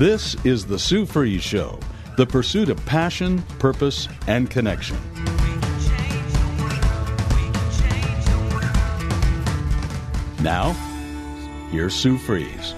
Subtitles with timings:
[0.00, 1.78] This is the Sue Fries Show,
[2.16, 4.96] the pursuit of passion, purpose, and connection.
[10.42, 10.72] Now,
[11.70, 12.74] here's Sue Fries.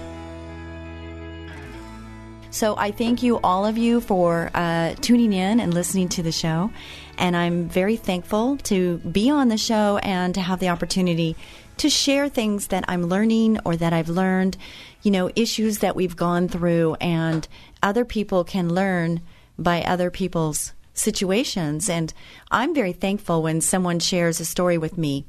[2.49, 6.33] So I thank you, all of you, for uh, tuning in and listening to the
[6.33, 6.71] show.
[7.17, 11.37] And I'm very thankful to be on the show and to have the opportunity
[11.77, 14.57] to share things that I'm learning or that I've learned,
[15.01, 17.47] you know, issues that we've gone through, and
[17.81, 19.21] other people can learn
[19.57, 21.89] by other people's situations.
[21.89, 22.13] And
[22.51, 25.25] I'm very thankful when someone shares a story with me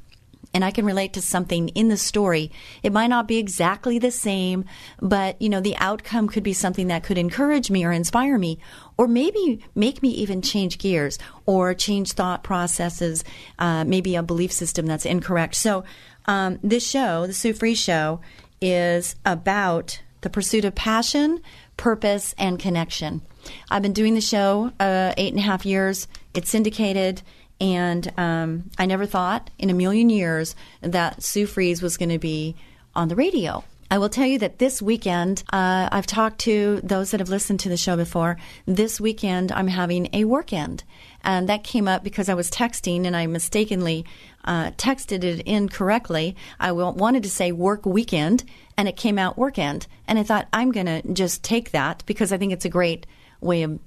[0.55, 2.53] and I can relate to something in the story.
[2.83, 4.65] It might not be exactly the same,
[5.03, 8.61] but you know, the outcome could be something that could encourage me or inspire me,
[8.97, 13.25] or maybe make me even change gears or change thought processes,
[13.59, 15.57] uh, maybe a belief system that's incorrect.
[15.57, 15.85] So,
[16.27, 18.21] um, this show, the Sue Fries Show,
[18.61, 21.41] is about the pursuit of passion,
[21.77, 23.23] purpose, and connection.
[23.71, 26.09] I've been doing the show uh, eight and a half years.
[26.33, 27.23] It's syndicated.
[27.61, 32.19] And um, I never thought in a million years that Sue Fries was going to
[32.19, 32.57] be
[32.95, 33.65] on the radio.
[33.95, 37.61] I will tell you that this weekend, uh, I've talked to those that have listened
[37.61, 38.37] to the show before.
[38.67, 40.83] This weekend, I'm having a work end.
[41.23, 44.05] And that came up because I was texting and I mistakenly
[44.45, 46.35] uh, texted it incorrectly.
[46.59, 48.43] I wanted to say work weekend
[48.77, 49.87] and it came out work end.
[50.09, 53.07] And I thought, I'm going to just take that because I think it's a great
[53.41, 53.79] way of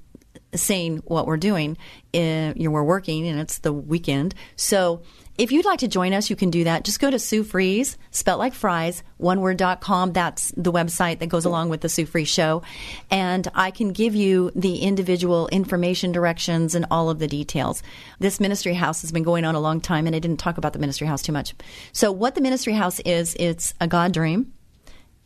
[0.55, 1.77] saying what we're doing.
[2.13, 4.35] Uh, you know, we're working and it's the weekend.
[4.55, 5.01] So
[5.37, 6.83] if you'd like to join us, you can do that.
[6.83, 10.13] Just go to Sue Fries, spelt like fries, one word.com.
[10.13, 12.63] That's the website that goes along with the Sue Fries show.
[13.11, 17.83] And I can give you the individual information directions and all of the details.
[18.19, 20.73] This ministry house has been going on a long time and I didn't talk about
[20.73, 21.53] the ministry house too much.
[21.91, 24.53] So what the ministry house is, it's a God dream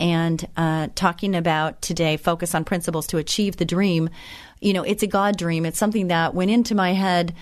[0.02, 4.10] and uh, talking about today focus on principles to achieve the dream
[4.62, 5.66] you know, it's a God dream.
[5.66, 7.34] It's something that went into my head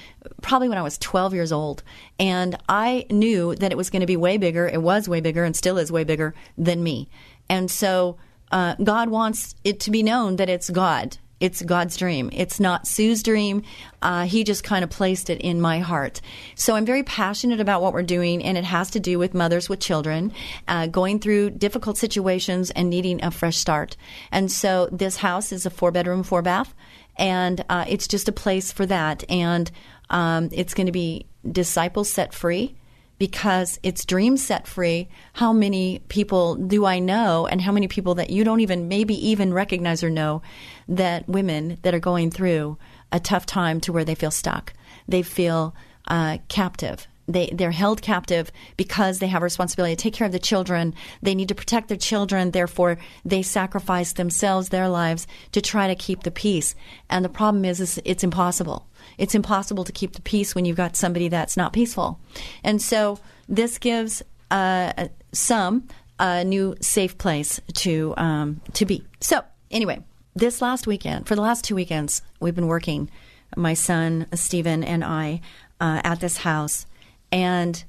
[0.41, 1.83] probably when I was 12 years old.
[2.17, 4.67] And I knew that it was going to be way bigger.
[4.67, 7.09] It was way bigger and still is way bigger than me.
[7.49, 8.17] And so
[8.53, 11.17] uh, God wants it to be known that it's God.
[11.39, 12.29] It's God's dream.
[12.33, 13.63] It's not Sue's dream.
[14.01, 16.21] Uh, he just kind of placed it in my heart.
[16.55, 19.69] So I'm very passionate about what we're doing, and it has to do with mothers
[19.69, 20.33] with children
[20.67, 23.95] uh, going through difficult situations and needing a fresh start.
[24.31, 26.73] And so this house is a four bedroom, four bath
[27.19, 29.23] and uh, it's just a place for that.
[29.29, 29.69] And
[30.09, 32.75] um, it's going to be disciples set free
[33.19, 35.09] because it's dreams set free.
[35.33, 39.13] How many people do I know, and how many people that you don't even maybe
[39.29, 40.41] even recognize or know
[40.87, 42.77] that women that are going through
[43.11, 44.73] a tough time to where they feel stuck,
[45.07, 45.75] they feel
[46.07, 50.33] uh, captive, they they're held captive because they have a responsibility to take care of
[50.33, 50.95] the children.
[51.21, 52.51] They need to protect their children.
[52.51, 56.73] Therefore, they sacrifice themselves, their lives, to try to keep the peace.
[57.09, 58.87] And the problem is, is it's impossible.
[59.17, 62.19] It's impossible to keep the peace when you've got somebody that's not peaceful.
[62.63, 64.21] And so this gives
[64.51, 65.87] uh, some
[66.19, 69.05] a new safe place to um, to be.
[69.21, 70.03] So anyway,
[70.35, 73.09] this last weekend, for the last two weekends, we've been working.
[73.55, 75.41] My son Stephen and I
[75.81, 76.85] uh, at this house
[77.31, 77.83] and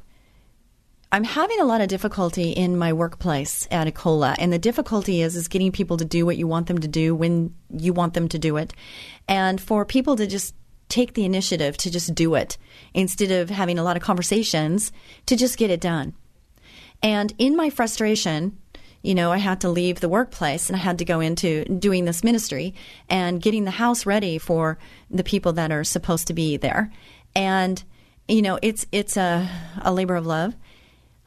[1.13, 5.35] I'm having a lot of difficulty in my workplace at Ecola, and the difficulty is
[5.35, 8.29] is getting people to do what you want them to do when you want them
[8.29, 8.73] to do it,
[9.27, 10.55] and for people to just
[10.91, 12.59] take the initiative to just do it
[12.93, 14.93] instead of having a lot of conversations
[15.27, 16.15] to just get it done.
[17.03, 18.59] And in my frustration,
[19.03, 22.05] you know, I had to leave the workplace and I had to go into doing
[22.05, 22.75] this ministry
[23.09, 24.79] and getting the house ready for
[25.11, 26.93] the people that are supposed to be there.
[27.35, 27.83] And
[28.29, 29.49] you know, it's it's a,
[29.83, 30.55] a labor of love.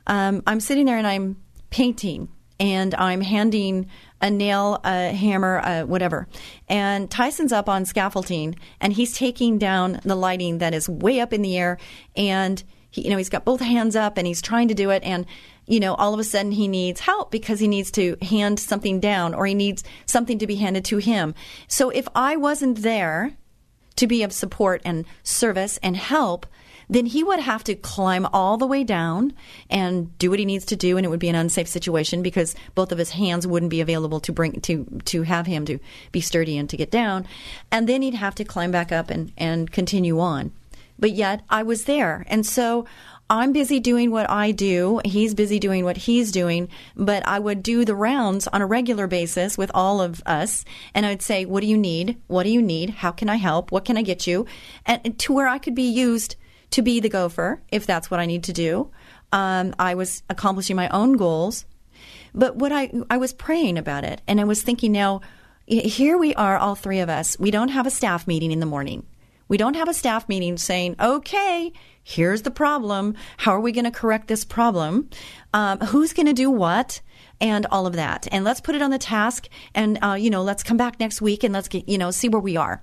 [0.08, 1.38] Um, I'm sitting there and I'm
[1.70, 3.90] painting and I'm handing
[4.24, 6.28] a nail, a hammer, a whatever.
[6.70, 11.34] And Tyson's up on scaffolding and he's taking down the lighting that is way up
[11.34, 11.78] in the air
[12.16, 15.04] and he, you know, he's got both hands up and he's trying to do it
[15.04, 15.26] and
[15.66, 19.00] you know, all of a sudden he needs help because he needs to hand something
[19.00, 21.34] down or he needs something to be handed to him.
[21.68, 23.38] So if I wasn't there
[23.96, 26.46] to be of support and service and help,
[26.90, 29.34] then he would have to climb all the way down
[29.70, 32.56] and do what he needs to do and it would be an unsafe situation because
[32.76, 35.80] both of his hands wouldn't be available to bring to to have him to
[36.12, 37.26] be sturdy and to get down
[37.72, 40.52] and then he'd have to climb back up and and continue on
[41.00, 42.86] but yet I was there and so
[43.30, 45.02] I'm busy doing what I do.
[45.06, 46.70] He's busy doing what he's doing.
[46.96, 50.66] But I would do the rounds on a regular basis with all of us.
[50.94, 52.18] And I'd say, What do you need?
[52.28, 52.92] What do you need?
[52.92, 53.72] How can I help?
[53.72, 54.46] What can I get you?
[54.86, 56.36] And to where I could be used
[56.74, 58.92] to be the gopher, if that's what I need to do.
[59.32, 61.66] Um, I was accomplishing my own goals.
[62.36, 64.22] But what I, I was praying about it.
[64.28, 65.22] And I was thinking now,
[65.66, 67.38] here we are, all three of us.
[67.40, 69.06] We don't have a staff meeting in the morning.
[69.48, 71.72] We don't have a staff meeting saying, okay,
[72.04, 73.16] here's the problem.
[73.38, 75.10] How are we going to correct this problem?
[75.54, 77.02] Um, who's going to do what?
[77.40, 78.28] And all of that.
[78.32, 79.48] And let's put it on the task.
[79.76, 82.30] And, uh, you know, let's come back next week and let's get, you know, see
[82.30, 82.82] where we are.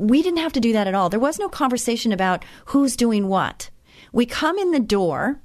[0.00, 1.10] We didn't have to do that at all.
[1.10, 3.70] There was no conversation about who's doing what.
[4.12, 5.40] We come in the door.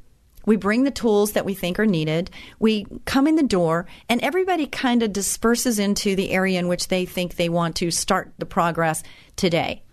[0.45, 2.29] We bring the tools that we think are needed.
[2.59, 6.87] We come in the door, and everybody kind of disperses into the area in which
[6.87, 9.03] they think they want to start the progress
[9.35, 9.83] today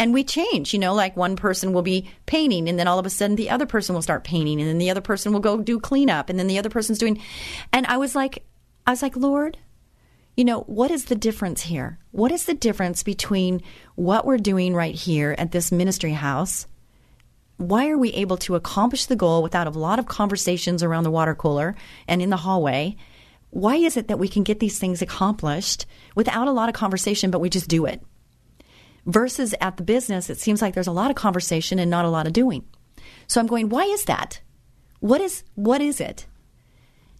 [0.00, 0.72] and we change.
[0.72, 3.50] You know, like one person will be painting, and then all of a sudden the
[3.50, 6.38] other person will start painting, and then the other person will go do cleanup, and
[6.38, 7.20] then the other person's doing.
[7.70, 8.42] And I was like,
[8.86, 9.58] I was like, Lord,
[10.36, 11.98] you know, what is the difference here?
[12.12, 13.62] What is the difference between
[13.94, 16.66] what we're doing right here at this ministry house?
[17.56, 21.10] Why are we able to accomplish the goal without a lot of conversations around the
[21.10, 21.76] water cooler
[22.08, 22.96] and in the hallway?
[23.50, 25.84] Why is it that we can get these things accomplished
[26.14, 28.02] without a lot of conversation, but we just do it?
[29.06, 32.10] versus at the business, it seems like there's a lot of conversation and not a
[32.10, 32.64] lot of doing.
[33.26, 34.40] So I'm going, why is that?
[35.00, 36.26] What is what is it?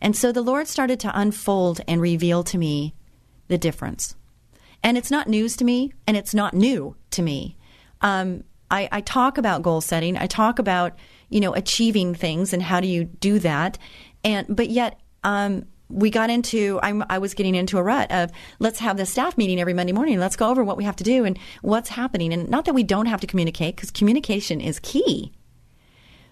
[0.02, 2.94] And so the Lord started to unfold and reveal to me
[3.50, 4.14] the difference.
[4.82, 7.58] And it's not news to me, and it's not new to me.
[8.00, 10.16] Um, I, I talk about goal setting.
[10.16, 10.98] I talk about
[11.28, 13.76] you know achieving things and how do you do that,
[14.24, 18.30] and but yet um, we got into I'm, i was getting into a rut of
[18.60, 21.04] let's have the staff meeting every monday morning let's go over what we have to
[21.04, 24.78] do and what's happening and not that we don't have to communicate because communication is
[24.78, 25.32] key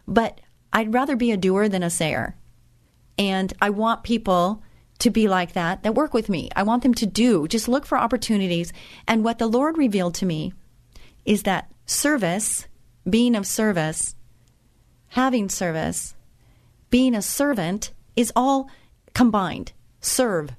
[0.07, 0.41] but
[0.73, 2.37] i'd rather be a doer than a sayer
[3.19, 4.63] and i want people
[4.99, 7.87] to be like that that work with me i want them to do just look
[7.87, 8.73] for opportunities
[9.07, 10.53] and what the lord revealed to me
[11.25, 12.67] is that service
[13.09, 14.15] being of service
[15.09, 16.15] having service
[16.91, 18.71] being a servant is all
[19.15, 19.73] combined.
[20.01, 20.51] Serve.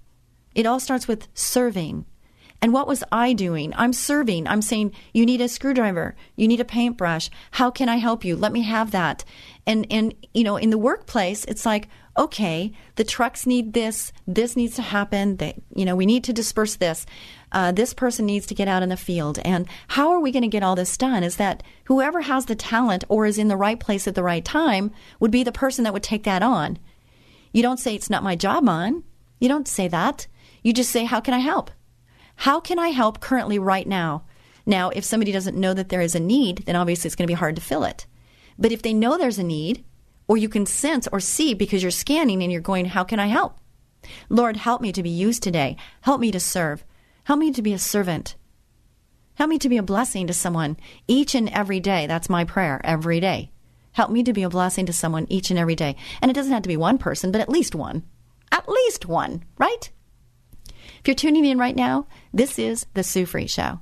[0.56, 2.06] It all starts with serving.
[2.62, 3.74] And what was I doing?
[3.76, 4.46] I'm serving.
[4.48, 6.16] I'm saying, you need a screwdriver.
[6.36, 7.30] You need a paintbrush.
[7.52, 8.36] How can I help you?
[8.36, 9.24] Let me have that.
[9.66, 11.88] And, and, you know, in the workplace, it's like,
[12.20, 14.12] okay, the trucks need this.
[14.28, 15.40] This needs to happen.
[15.74, 17.06] You know, we need to disperse this.
[17.54, 19.40] Uh, this person needs to get out in the field.
[19.46, 21.24] And how are we going to get all this done?
[21.24, 24.44] Is that whoever has the talent or is in the right place at the right
[24.44, 26.78] time would be the person that would take that on.
[27.54, 29.04] You don't say, it's not my job, man.
[29.40, 30.28] You don't say that.
[30.62, 31.72] You just say, how can I help?
[32.36, 34.26] How can I help currently right now?
[34.66, 37.32] Now, if somebody doesn't know that there is a need, then obviously it's going to
[37.32, 38.06] be hard to fill it.
[38.58, 39.86] But if they know there's a need,
[40.30, 43.28] or you can sense or see because you're scanning and you're going, how can I
[43.28, 43.58] help?
[44.30, 45.76] Lord, help me to be used today.
[46.02, 46.86] Help me to serve.
[47.24, 48.36] Help me to be a servant.
[49.34, 50.78] Help me to be a blessing to someone
[51.08, 52.06] each and every day.
[52.06, 53.52] That's my prayer every day.
[53.94, 55.96] Help me to be a blessing to someone each and every day.
[56.22, 58.04] And it doesn't have to be one person, but at least one.
[58.52, 59.90] At least one, right?
[60.68, 63.80] If you're tuning in right now, this is The Sue Fries Show.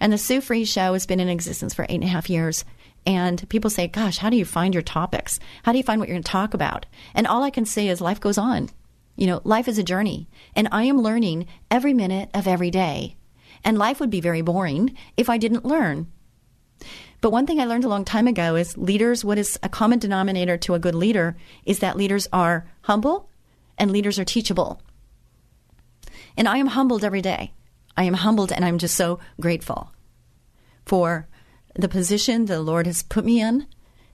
[0.00, 2.64] And The Sue Fries Show has been in existence for eight and a half years.
[3.08, 5.40] And people say, Gosh, how do you find your topics?
[5.62, 6.84] How do you find what you're going to talk about?
[7.14, 8.68] And all I can say is life goes on.
[9.16, 10.28] You know, life is a journey.
[10.54, 13.16] And I am learning every minute of every day.
[13.64, 16.12] And life would be very boring if I didn't learn.
[17.22, 19.98] But one thing I learned a long time ago is leaders, what is a common
[19.98, 21.34] denominator to a good leader
[21.64, 23.30] is that leaders are humble
[23.78, 24.82] and leaders are teachable.
[26.36, 27.54] And I am humbled every day.
[27.96, 29.94] I am humbled and I'm just so grateful
[30.84, 31.26] for
[31.78, 33.66] the position the Lord has put me in.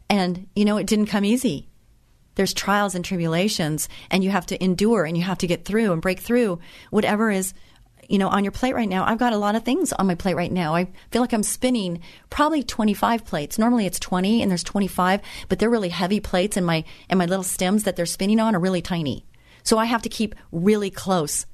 [0.09, 1.69] And, you know, it didn't come easy.
[2.37, 5.93] There's trials and tribulations, and you have to endure and you have to get through
[5.93, 6.59] and break through
[6.91, 7.55] whatever is
[8.09, 10.15] you know, on your plate right now, I've got a lot of things on my
[10.15, 10.75] plate right now.
[10.75, 13.59] I feel like I'm spinning probably 25 plates.
[13.59, 17.25] Normally it's 20 and there's 25, but they're really heavy plates and my and my
[17.25, 19.25] little stems that they're spinning on are really tiny.
[19.63, 21.47] So I have to keep really close.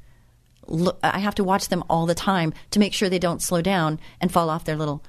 [1.02, 4.00] I have to watch them all the time to make sure they don't slow down
[4.20, 5.02] and fall off their little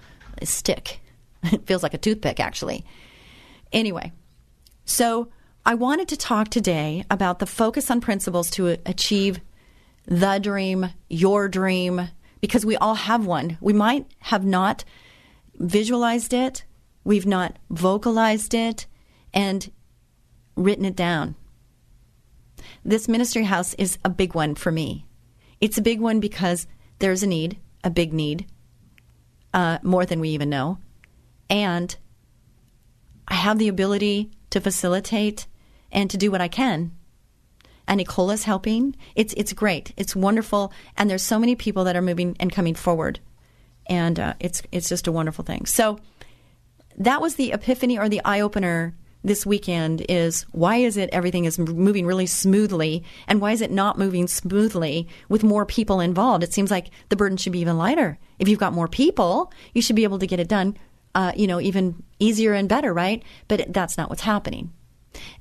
[0.44, 1.00] stick.
[1.44, 2.86] It feels like a toothpick actually.
[3.74, 4.12] Anyway,
[4.86, 5.30] so
[5.66, 9.40] I wanted to talk today about the focus on principles to achieve
[10.06, 12.10] the dream, your dream,
[12.42, 13.58] because we all have one.
[13.60, 14.84] We might have not
[15.56, 16.64] visualized it,
[17.04, 18.86] We've not vocalized it
[19.34, 19.72] and
[20.56, 21.36] written it down.
[22.86, 25.06] This ministry house is a big one for me.
[25.60, 26.68] It's a big one because
[27.00, 28.46] there's a need, a big need,
[29.54, 30.78] uh, more than we even know.
[31.50, 31.96] And
[33.28, 35.48] I have the ability to facilitate
[35.92, 36.92] and to do what I can.
[37.88, 38.96] And Ecola's helping.
[39.16, 39.94] It's it's great.
[39.98, 40.72] It's wonderful.
[40.96, 43.20] And there's so many people that are moving and coming forward,
[43.88, 45.66] and uh, it's it's just a wonderful thing.
[45.66, 46.00] So
[46.98, 51.46] that was the epiphany or the eye opener this weekend is why is it everything
[51.46, 53.04] is moving really smoothly?
[53.28, 56.44] And why is it not moving smoothly with more people involved?
[56.44, 58.18] It seems like the burden should be even lighter.
[58.40, 60.78] If you've got more people you should be able to get it done
[61.14, 63.24] uh, you know even easier and better right?
[63.48, 64.72] But that's not what's happening.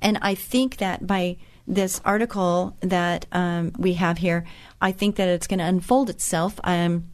[0.01, 4.43] And i think that by this article that um, we have here
[4.81, 7.05] i think that it's going to unfold itself um,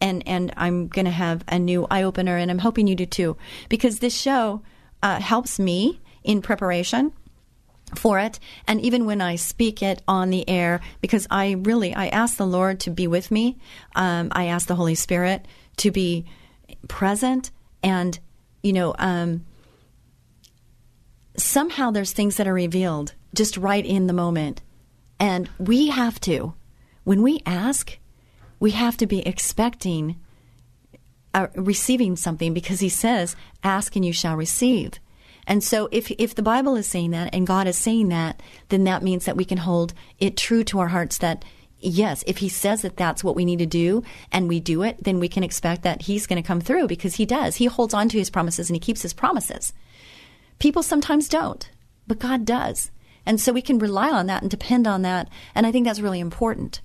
[0.00, 3.06] and and i'm going to have a new eye opener and i'm hoping you do
[3.06, 3.36] too.
[3.68, 4.62] Because this show
[5.06, 7.12] uh, helps me in preparation
[7.94, 8.40] for it.
[8.66, 12.46] And even when i speak it on the air because i really i ask the
[12.58, 13.56] lord to be with me.
[13.94, 15.46] Um, i ask the holy spirit
[15.76, 16.24] to be
[16.88, 17.52] present
[17.84, 18.18] and
[18.64, 19.46] you know um,
[21.36, 24.62] somehow there's things that are revealed just right in the moment.
[25.20, 26.54] And we have to
[27.04, 27.96] when we ask
[28.58, 30.16] we have to be expecting
[31.36, 34.94] uh, receiving something because he says, "Ask and you shall receive."
[35.46, 38.40] And so, if if the Bible is saying that and God is saying that,
[38.70, 41.44] then that means that we can hold it true to our hearts that
[41.78, 44.02] yes, if He says that that's what we need to do
[44.32, 47.16] and we do it, then we can expect that He's going to come through because
[47.16, 47.56] He does.
[47.56, 49.72] He holds on to His promises and He keeps His promises.
[50.58, 51.70] People sometimes don't,
[52.06, 52.90] but God does.
[53.26, 55.28] And so we can rely on that and depend on that.
[55.54, 56.80] And I think that's really important.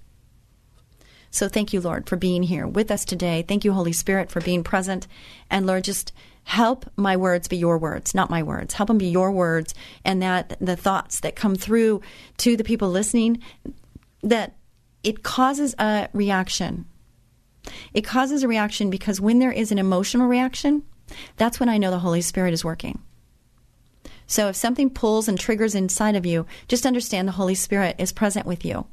[1.31, 3.43] So thank you, Lord, for being here with us today.
[3.47, 5.07] Thank you, Holy Spirit, for being present.
[5.49, 6.11] And Lord, just
[6.43, 8.73] help my words be your words, not my words.
[8.73, 9.73] Help them be your words,
[10.03, 12.01] and that the thoughts that come through
[12.37, 13.41] to the people listening,
[14.21, 14.55] that
[15.03, 16.85] it causes a reaction.
[17.93, 20.83] It causes a reaction because when there is an emotional reaction,
[21.37, 22.99] that's when I know the Holy Spirit is working.
[24.27, 28.11] So if something pulls and triggers inside of you, just understand the Holy Spirit is
[28.11, 28.85] present with you.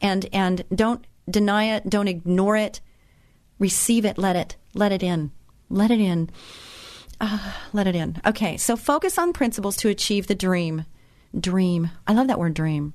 [0.00, 2.80] And and don't deny it, don't ignore it.
[3.58, 5.30] Receive it, let it, let it in.
[5.68, 6.30] Let it in.
[7.20, 8.20] Uh, let it in.
[8.26, 10.84] Okay, so focus on principles to achieve the dream.
[11.38, 11.90] Dream.
[12.06, 12.94] I love that word dream.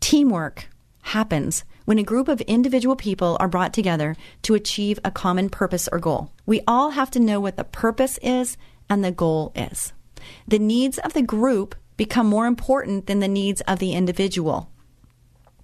[0.00, 0.68] Teamwork
[1.02, 5.88] happens when a group of individual people are brought together to achieve a common purpose
[5.92, 6.30] or goal.
[6.46, 8.56] We all have to know what the purpose is
[8.88, 9.92] and the goal is.
[10.48, 14.70] The needs of the group become more important than the needs of the individual.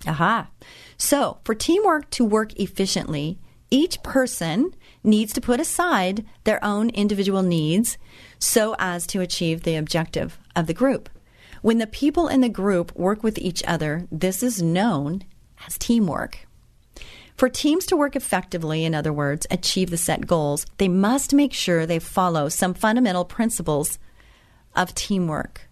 [0.06, 0.48] Aha.
[0.96, 3.38] So, for teamwork to work efficiently,
[3.70, 4.74] each person
[5.04, 7.98] needs to put aside their own individual needs
[8.38, 11.08] so as to achieve the objective of the group.
[11.60, 15.24] When the people in the group work with each other, this is known
[15.66, 16.46] as teamwork.
[17.36, 21.52] For teams to work effectively, in other words, achieve the set goals, they must make
[21.52, 23.98] sure they follow some fundamental principles
[24.74, 25.67] of teamwork.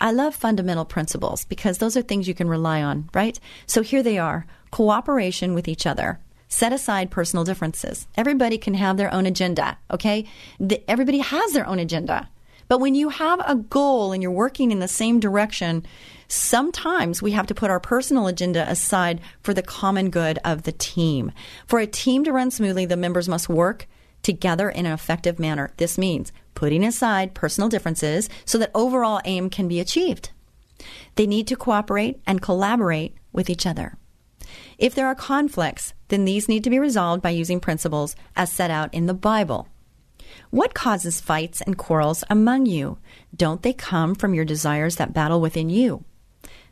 [0.00, 3.38] I love fundamental principles because those are things you can rely on, right?
[3.66, 6.20] So here they are cooperation with each other.
[6.48, 8.06] Set aside personal differences.
[8.16, 10.26] Everybody can have their own agenda, okay?
[10.58, 12.28] The, everybody has their own agenda.
[12.66, 15.84] But when you have a goal and you're working in the same direction,
[16.28, 20.72] sometimes we have to put our personal agenda aside for the common good of the
[20.72, 21.32] team.
[21.66, 23.86] For a team to run smoothly, the members must work
[24.22, 25.70] together in an effective manner.
[25.76, 30.30] This means putting aside personal differences so that overall aim can be achieved.
[31.16, 33.96] They need to cooperate and collaborate with each other.
[34.78, 38.70] If there are conflicts, then these need to be resolved by using principles as set
[38.70, 39.68] out in the Bible.
[40.50, 42.98] What causes fights and quarrels among you?
[43.36, 46.04] Don't they come from your desires that battle within you?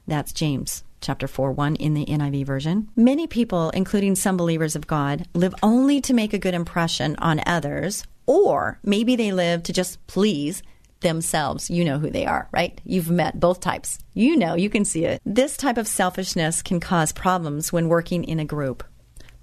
[0.07, 2.89] That's James chapter 4 1 in the NIV version.
[2.97, 7.41] Many people, including some believers of God, live only to make a good impression on
[7.47, 10.63] others, or maybe they live to just please
[11.01, 11.71] themselves.
[11.71, 12.81] You know who they are, right?
[12.85, 13.99] You've met both types.
[14.15, 15.21] You know, you can see it.
[15.25, 18.85] This type of selfishness can cause problems when working in a group.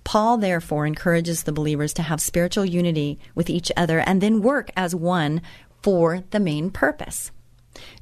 [0.04, 4.70] Paul, therefore, encourages the believers to have spiritual unity with each other and then work
[4.78, 5.42] as one
[5.82, 7.32] for the main purpose.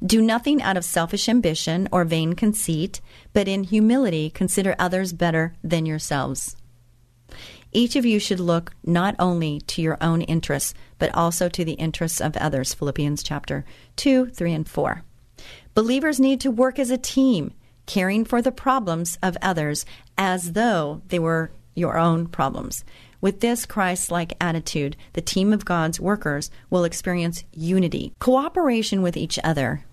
[0.04, 3.00] Do nothing out of selfish ambition or vain conceit,
[3.32, 6.56] but in humility consider others better than yourselves.
[7.72, 11.72] Each of you should look not only to your own interests, but also to the
[11.72, 12.72] interests of others.
[12.72, 13.64] Philippians chapter
[13.96, 15.02] 2, 3, and 4.
[15.74, 17.52] Believers need to work as a team,
[17.86, 19.84] caring for the problems of others
[20.16, 22.84] as though they were your own problems.
[23.24, 29.16] With this Christ like attitude, the team of God's workers will experience unity, cooperation with
[29.16, 29.86] each other.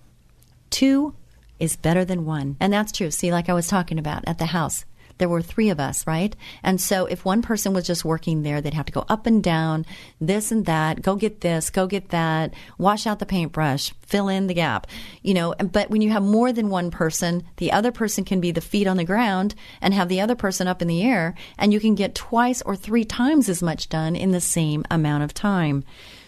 [0.69, 1.15] Two
[1.57, 2.57] is better than one.
[2.59, 3.09] And that's true.
[3.09, 4.83] See, like I was talking about at the house,
[5.21, 6.35] there were three of us, right?
[6.63, 9.43] And so if one person was just working there, they'd have to go up and
[9.43, 9.85] down,
[10.19, 14.47] this and that, go get this, go get that, wash out the paintbrush, fill in
[14.47, 14.87] the gap,
[15.21, 15.53] you know.
[15.53, 18.87] But when you have more than one person, the other person can be the feet
[18.87, 21.93] on the ground and have the other person up in the air, and you can
[21.93, 25.83] get twice or three times as much done in the same amount of time.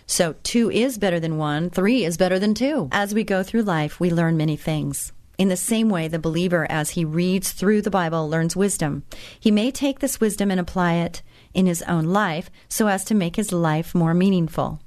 [0.06, 2.90] So two is better than one, three is better than two.
[2.92, 5.13] As we go through life, we learn many things.
[5.38, 9.04] In the same way, the believer, as he reads through the Bible, learns wisdom.
[9.40, 11.22] He may take this wisdom and apply it
[11.54, 14.80] in his own life so as to make his life more meaningful.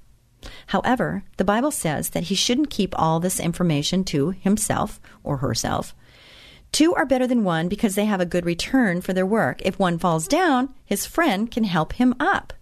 [0.69, 5.95] However, the Bible says that he shouldn't keep all this information to himself or herself.
[6.73, 9.61] Two are better than one because they have a good return for their work.
[9.65, 12.53] If one falls down, his friend can help him up.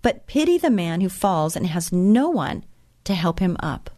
[0.00, 2.64] But pity the man who falls and has no one
[3.04, 3.90] to help him up.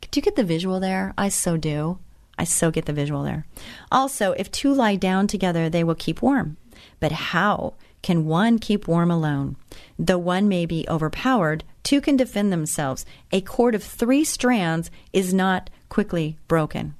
[0.00, 1.14] Do you get the visual there?
[1.16, 1.98] I so do.
[2.38, 3.46] I so get the visual there.
[3.90, 6.56] Also, if two lie down together, they will keep warm.
[7.00, 9.56] But how can one keep warm alone?
[9.98, 13.04] Though one may be overpowered, two can defend themselves.
[13.32, 16.94] A cord of three strands is not quickly broken.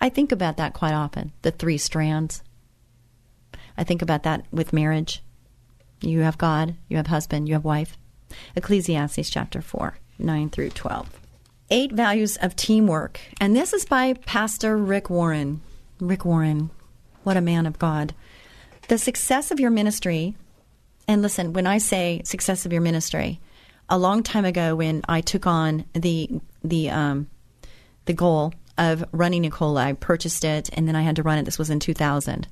[0.00, 2.42] I think about that quite often, the three strands.
[3.78, 5.22] I think about that with marriage.
[6.00, 7.96] You have God, you have husband, you have wife.
[8.54, 11.20] Ecclesiastes chapter 4, 9 through 12.
[11.68, 13.18] Eight Values of Teamwork.
[13.40, 15.60] And this is by Pastor Rick Warren.
[15.98, 16.70] Rick Warren,
[17.24, 18.14] what a man of God.
[18.86, 20.36] The success of your ministry,
[21.08, 23.40] and listen, when I say success of your ministry,
[23.88, 27.28] a long time ago when I took on the the um,
[28.04, 31.46] the goal of running Ecola, I purchased it and then I had to run it.
[31.46, 32.46] This was in 2000,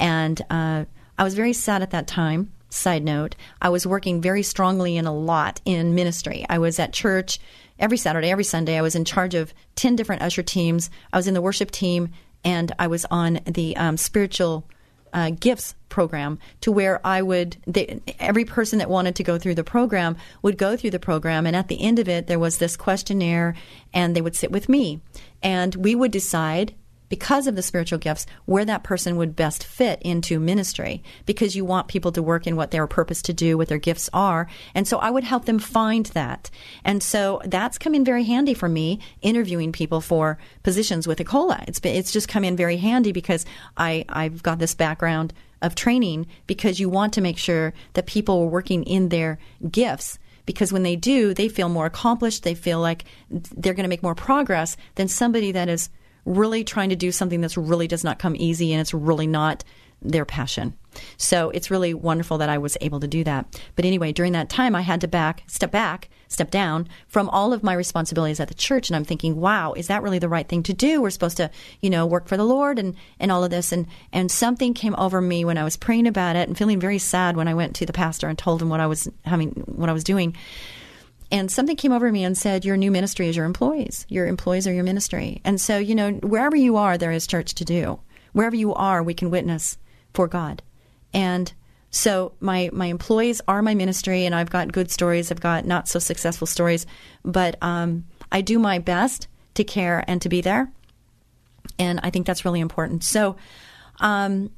[0.00, 0.84] and uh,
[1.16, 2.52] I was very sad at that time.
[2.70, 6.44] Side note: I was working very strongly and a lot in ministry.
[6.48, 7.38] I was at church
[7.78, 8.78] every Saturday, every Sunday.
[8.78, 10.90] I was in charge of 10 different usher teams.
[11.12, 12.10] I was in the worship team,
[12.44, 14.66] and I was on the um, spiritual
[15.12, 19.54] uh, gifts program to where I would, they, every person that wanted to go through
[19.54, 21.46] the program would go through the program.
[21.46, 23.54] And at the end of it, there was this questionnaire,
[23.92, 25.00] and they would sit with me.
[25.42, 26.74] And we would decide
[27.08, 31.64] because of the spiritual gifts where that person would best fit into ministry because you
[31.64, 34.48] want people to work in what they're purpose to do what their gifts are.
[34.74, 36.50] And so i would help them find that.
[36.84, 41.64] And so that's come in very handy for me interviewing people for positions with ecola
[41.68, 43.44] it's been, it's just come in very handy because
[43.76, 48.42] i i've got this background of training because you want to make sure that people
[48.42, 49.38] are working in their
[49.70, 52.42] gifts because when they do, they feel more accomplished.
[52.42, 55.90] They feel like they're going to make more progress than somebody that is
[56.24, 59.64] really trying to do something that's really does not come easy and it's really not
[60.00, 60.74] their passion.
[61.16, 63.60] So it's really wonderful that I was able to do that.
[63.76, 67.52] But anyway, during that time, I had to back, step back, step down from all
[67.52, 68.88] of my responsibilities at the church.
[68.88, 71.00] And I'm thinking, wow, is that really the right thing to do?
[71.00, 71.50] We're supposed to,
[71.80, 73.72] you know, work for the Lord and, and all of this.
[73.72, 76.98] And, and something came over me when I was praying about it and feeling very
[76.98, 79.88] sad when I went to the pastor and told him what I was having, what
[79.88, 80.36] I was doing
[81.30, 84.06] and something came over me and said, Your new ministry is your employees.
[84.08, 85.40] Your employees are your ministry.
[85.44, 88.00] And so, you know, wherever you are, there is church to do.
[88.32, 89.76] Wherever you are, we can witness
[90.14, 90.62] for God.
[91.12, 91.52] And
[91.90, 95.30] so my my employees are my ministry, and I've got good stories.
[95.30, 96.86] I've got not so successful stories,
[97.24, 100.70] but um, I do my best to care and to be there,
[101.78, 103.04] and I think that's really important.
[103.04, 103.36] So,
[104.00, 104.50] um,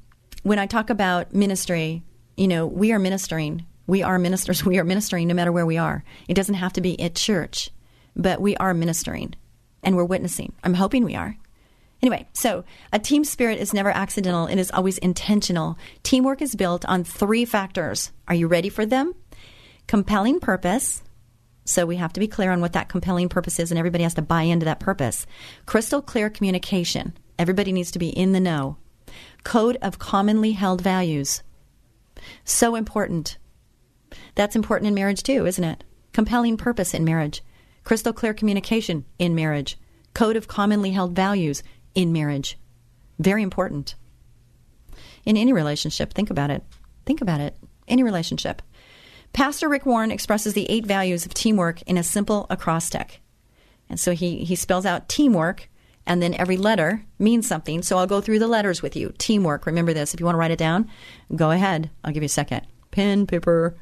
[0.43, 2.03] when I talk about ministry,
[2.37, 4.65] you know, we are ministering we are ministers.
[4.71, 6.05] We are ministering no matter where we are.
[6.29, 7.71] It doesn't have to be at church,
[8.15, 9.35] but we are ministering
[9.83, 10.53] and we're witnessing.
[10.63, 11.37] I'm hoping we are.
[12.01, 15.77] Anyway, so a team spirit is never accidental, it is always intentional.
[16.05, 18.13] Teamwork is built on three factors.
[18.29, 19.13] Are you ready for them?
[19.89, 21.03] Compelling purpose.
[21.65, 24.15] So we have to be clear on what that compelling purpose is, and everybody has
[24.15, 25.27] to buy into that purpose.
[25.67, 27.13] Crystal clear communication.
[27.39, 28.77] Everybody needs to be in the know.
[29.43, 31.43] Code of commonly held values.
[32.45, 33.37] So important.
[34.35, 35.85] That's important in marriage too, isn't it?
[36.13, 37.43] Compelling purpose in marriage,
[37.85, 39.79] crystal clear communication in marriage,
[40.15, 41.63] code of commonly held values
[41.95, 42.59] in marriage.
[43.19, 43.95] Very important.
[45.25, 46.65] In any relationship, think about it.
[47.07, 47.57] Think about it.
[47.87, 48.63] Any relationship.
[49.33, 53.21] Pastor Rick Warren expresses the eight values of teamwork in a simple acrostic.
[53.89, 55.69] And so he, he spells out teamwork,
[56.07, 57.83] and then every letter means something.
[57.83, 59.13] So I'll go through the letters with you.
[59.19, 60.15] Teamwork, remember this.
[60.15, 60.89] If you want to write it down,
[61.35, 61.91] go ahead.
[62.03, 62.67] I'll give you a second.
[62.91, 63.77] Pen, paper,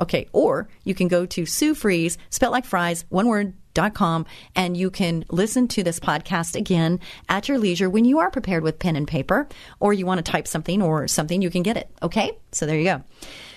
[0.00, 4.26] Okay, or you can go to Sue Fries, spelled like fries, one word, dot com,
[4.56, 8.62] and you can listen to this podcast again at your leisure when you are prepared
[8.62, 9.48] with pen and paper,
[9.80, 11.90] or you want to type something or something, you can get it.
[12.02, 13.02] Okay, so there you go.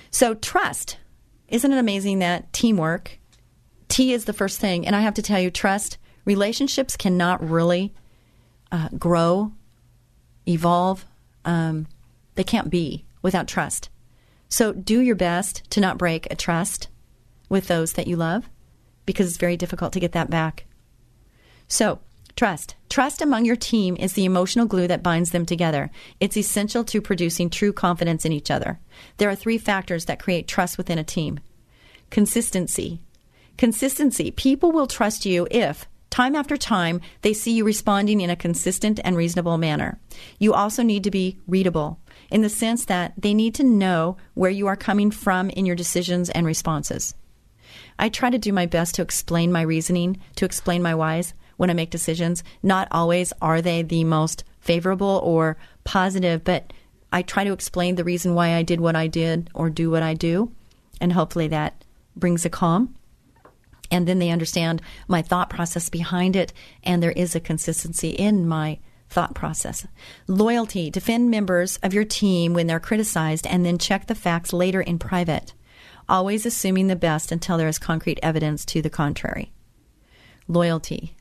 [0.10, 0.98] So, trust.
[1.48, 3.20] Isn't it amazing that teamwork,
[3.88, 4.88] T is the first thing.
[4.88, 7.94] And I have to tell you, trust, relationships cannot really
[8.72, 9.52] uh, grow,
[10.48, 11.06] evolve.
[11.46, 11.88] Um,
[12.36, 13.90] they can't be without trust.
[14.52, 16.90] So, do your best to not break a trust
[17.48, 18.50] with those that you love
[19.06, 20.66] because it's very difficult to get that back.
[21.70, 22.00] So,
[22.36, 22.76] trust.
[22.90, 25.90] Trust among your team is the emotional glue that binds them together.
[26.20, 28.78] It's essential to producing true confidence in each other.
[29.16, 31.40] There are three factors that create trust within a team
[32.10, 33.02] consistency.
[33.58, 34.32] Consistency.
[34.32, 39.00] People will trust you if, time after time, they see you responding in a consistent
[39.06, 39.98] and reasonable manner.
[40.40, 44.50] You also need to be readable in the sense that they need to know where
[44.50, 47.14] you are coming from in your decisions and responses.
[48.00, 51.70] I try to do my best to explain my reasoning, to explain my whys when
[51.70, 52.44] I make decisions.
[52.64, 56.74] Not always are they the most favorable or positive, but
[57.12, 60.02] I try to explain the reason why I did what I did or do what
[60.02, 60.52] I do,
[61.00, 61.84] and hopefully that
[62.16, 62.96] brings a calm.
[63.92, 68.48] And then they understand my thought process behind it, and there is a consistency in
[68.48, 68.80] my
[69.12, 69.86] thought process.
[70.28, 70.90] Loyalty.
[70.90, 74.98] Defend members of your team when they're criticized, and then check the facts later in
[74.98, 75.54] private
[76.12, 79.52] always assuming the best until there is concrete evidence to the contrary.
[80.48, 81.16] Loyalty.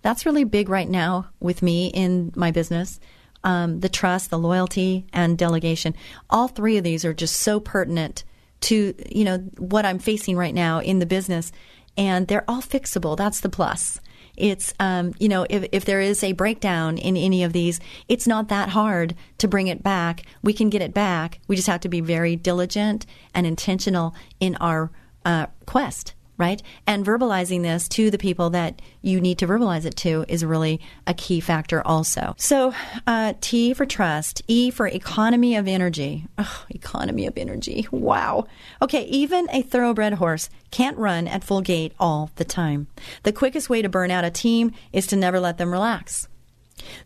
[0.00, 3.00] That's really big right now with me in my business.
[3.42, 5.94] Um, the trust, the loyalty, and delegation.
[6.30, 8.24] All three of these are just so pertinent
[8.60, 11.52] to you know what I'm facing right now in the business,
[11.96, 13.16] and they're all fixable.
[13.16, 14.00] That's the plus.
[14.38, 18.26] It's, um, you know, if, if there is a breakdown in any of these, it's
[18.26, 20.22] not that hard to bring it back.
[20.42, 21.40] We can get it back.
[21.48, 24.90] We just have to be very diligent and intentional in our
[25.24, 26.62] uh, quest right?
[26.86, 30.80] And verbalizing this to the people that you need to verbalize it to is really
[31.06, 32.34] a key factor also.
[32.38, 32.72] So,
[33.06, 36.26] uh, T for trust, E for economy of energy.
[36.70, 37.86] Economy of energy.
[37.90, 38.46] Wow.
[38.80, 42.86] Okay, even a thoroughbred horse can't run at full gait all the time.
[43.24, 46.27] The quickest way to burn out a team is to never let them relax.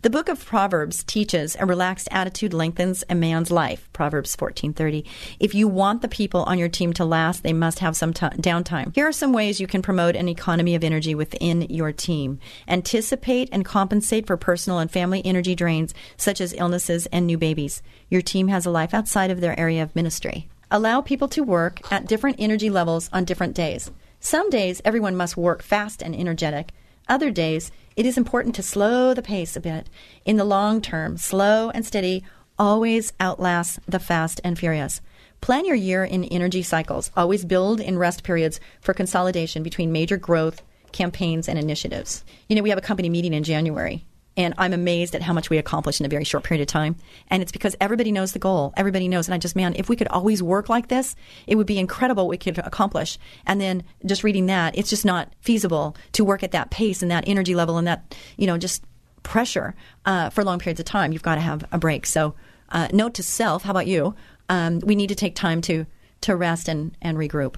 [0.02, 3.88] The book of Proverbs teaches a relaxed attitude lengthens a man's life.
[3.92, 5.04] Proverbs 14:30.
[5.38, 8.26] If you want the people on your team to last, they must have some t-
[8.26, 8.94] downtime.
[8.94, 12.38] Here are some ways you can promote an economy of energy within your team.
[12.68, 17.82] Anticipate and compensate for personal and family energy drains such as illnesses and new babies.
[18.08, 20.48] Your team has a life outside of their area of ministry.
[20.70, 23.90] Allow people to work at different energy levels on different days.
[24.20, 26.72] Some days everyone must work fast and energetic.
[27.08, 29.88] Other days it is important to slow the pace a bit.
[30.24, 32.24] In the long term, slow and steady
[32.58, 35.00] always outlasts the fast and furious.
[35.40, 37.10] Plan your year in energy cycles.
[37.16, 40.62] Always build in rest periods for consolidation between major growth
[40.92, 42.24] campaigns and initiatives.
[42.48, 44.04] You know, we have a company meeting in January
[44.36, 46.96] and I'm amazed at how much we accomplish in a very short period of time.
[47.28, 48.72] And it's because everybody knows the goal.
[48.76, 49.28] Everybody knows.
[49.28, 51.14] And I just, man, if we could always work like this,
[51.46, 53.18] it would be incredible what we could accomplish.
[53.46, 57.10] And then just reading that, it's just not feasible to work at that pace and
[57.10, 58.82] that energy level and that, you know, just
[59.22, 59.74] pressure
[60.06, 61.12] uh, for long periods of time.
[61.12, 62.06] You've got to have a break.
[62.06, 62.34] So,
[62.70, 64.14] uh, note to self, how about you?
[64.48, 65.84] Um, we need to take time to,
[66.22, 67.56] to rest and, and regroup.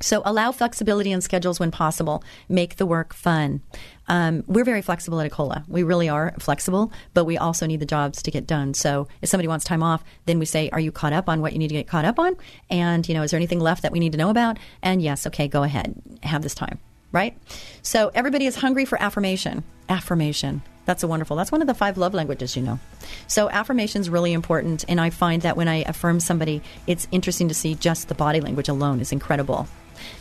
[0.00, 2.22] So allow flexibility in schedules when possible.
[2.48, 3.60] Make the work fun.
[4.08, 5.64] Um, we're very flexible at Ecola.
[5.68, 8.74] We really are flexible, but we also need the jobs to get done.
[8.74, 11.52] So if somebody wants time off, then we say, "Are you caught up on what
[11.52, 12.36] you need to get caught up on?"
[12.70, 14.58] And you know, is there anything left that we need to know about?
[14.82, 16.78] And yes, okay, go ahead, have this time.
[17.12, 17.36] Right.
[17.82, 19.64] So everybody is hungry for affirmation.
[19.88, 20.62] Affirmation.
[20.84, 21.36] That's a wonderful.
[21.36, 22.78] That's one of the five love languages, you know.
[23.26, 27.48] So affirmation is really important, and I find that when I affirm somebody, it's interesting
[27.48, 29.66] to see just the body language alone is incredible.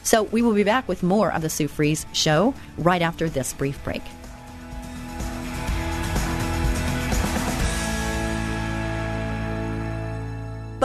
[0.04, 3.54] So we will be back with more of the Sue Fries show right after this
[3.54, 4.04] brief break.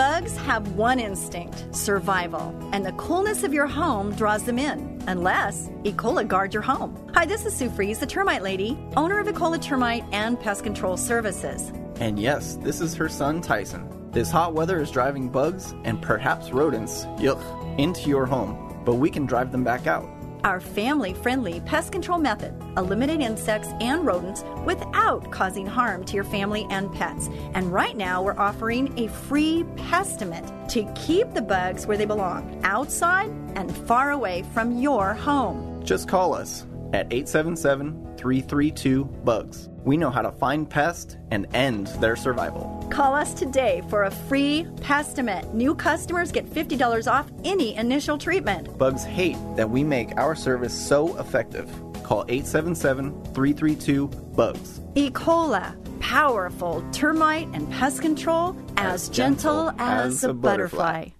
[0.01, 5.69] Bugs have one instinct survival, and the coolness of your home draws them in, unless
[5.85, 6.97] Ecola guard your home.
[7.13, 10.97] Hi, this is Sue Fries, the termite lady, owner of Ecola Termite and Pest Control
[10.97, 11.71] Services.
[11.97, 14.11] And yes, this is her son Tyson.
[14.11, 17.43] This hot weather is driving bugs and perhaps rodents, yuck,
[17.79, 20.09] into your home but we can drive them back out.
[20.45, 26.25] Our family friendly pest control method eliminate insects and rodents without causing harm to your
[26.25, 27.29] family and pets.
[27.55, 32.61] And right now, we're offering a free Pestimate to keep the bugs where they belong
[32.65, 35.83] outside and far away from your home.
[35.85, 39.70] Just call us at 877 332 BUGS.
[39.85, 42.87] We know how to find pests and end their survival.
[42.91, 45.55] Call us today for a free Pestimate.
[45.55, 48.77] New customers get $50 off any initial treatment.
[48.77, 51.71] Bugs hate that we make our service so effective.
[52.03, 54.81] Call 877 332 BUGS.
[54.97, 60.93] Ecola, powerful termite and pest control as, as gentle, gentle, as, as a, a butterfly.
[60.93, 61.20] butterfly.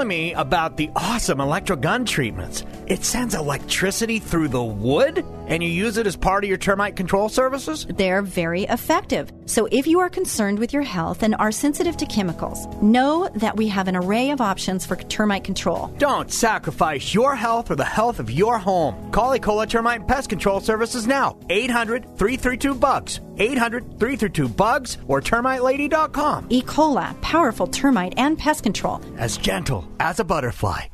[0.05, 2.63] me about the awesome electro gun treatments.
[2.87, 6.95] It sends electricity through the wood, and you use it as part of your termite
[6.95, 7.85] control services?
[7.89, 9.31] They're very effective.
[9.45, 13.57] So if you are concerned with your health and are sensitive to chemicals, know that
[13.57, 15.87] we have an array of options for termite control.
[15.97, 19.11] Don't sacrifice your health or the health of your home.
[19.11, 21.37] Call Ecola Termite Pest Control Services now.
[21.49, 23.19] 800 332 BUGS.
[23.37, 26.47] 800 332 BUGS or termitelady.com.
[26.49, 26.61] E.
[26.61, 29.01] coli, powerful termite and pest control.
[29.17, 30.85] As gentle as a butterfly.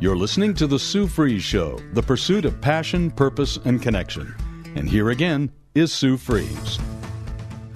[0.00, 4.32] You're listening to The Sue Fries Show, the pursuit of passion, purpose, and connection.
[4.76, 6.78] And here again is Sue Fries.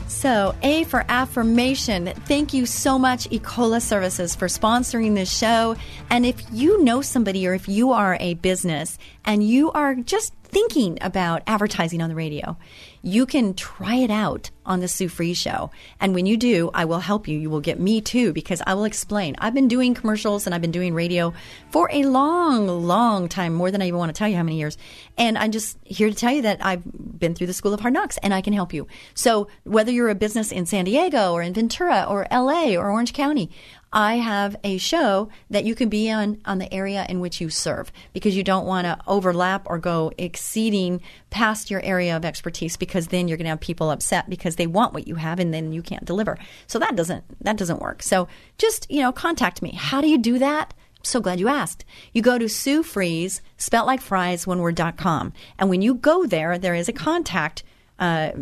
[0.07, 2.13] So, A for affirmation.
[2.27, 5.75] Thank you so much, Ecola Services, for sponsoring this show.
[6.11, 10.33] And if you know somebody or if you are a business and you are just
[10.45, 12.57] thinking about advertising on the radio,
[13.03, 15.71] you can try it out on the Sue Fries Show.
[16.01, 17.37] And when you do, I will help you.
[17.37, 19.35] You will get me too because I will explain.
[19.39, 21.35] I've been doing commercials and I've been doing radio
[21.71, 24.59] for a long, long time, more than I even want to tell you how many
[24.59, 24.79] years.
[25.19, 26.83] And I'm just here to tell you that I've
[27.19, 28.87] been through the School of Hard Knocks and I can help you.
[29.15, 33.13] So whether you're a business in San Diego or in Ventura or LA or Orange
[33.13, 33.51] County,
[33.93, 37.51] I have a show that you can be on on the area in which you
[37.51, 42.77] serve because you don't want to overlap or go exceeding past your area of expertise
[42.77, 45.53] because then you're going to have people upset because they want what you have and
[45.53, 46.39] then you can't deliver.
[46.67, 48.03] So that doesn't that doesn't work.
[48.03, 48.29] So
[48.59, 49.73] just, you know, contact me.
[49.73, 50.75] How do you do that?
[51.05, 51.85] so glad you asked.
[52.13, 55.33] You go to Sue Fries, spelt like fries, one word, dot com.
[55.59, 57.65] And when you go there, there is a contact
[57.99, 58.33] uh,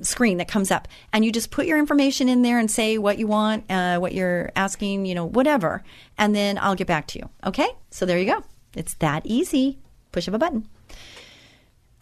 [0.00, 3.18] screen that comes up and you just put your information in there and say what
[3.18, 5.82] you want uh, what you're asking you know whatever
[6.18, 7.68] and then i'll get back to you okay?
[7.90, 8.42] So there you go.
[8.74, 9.78] It's that easy.
[10.10, 10.68] Push of a button.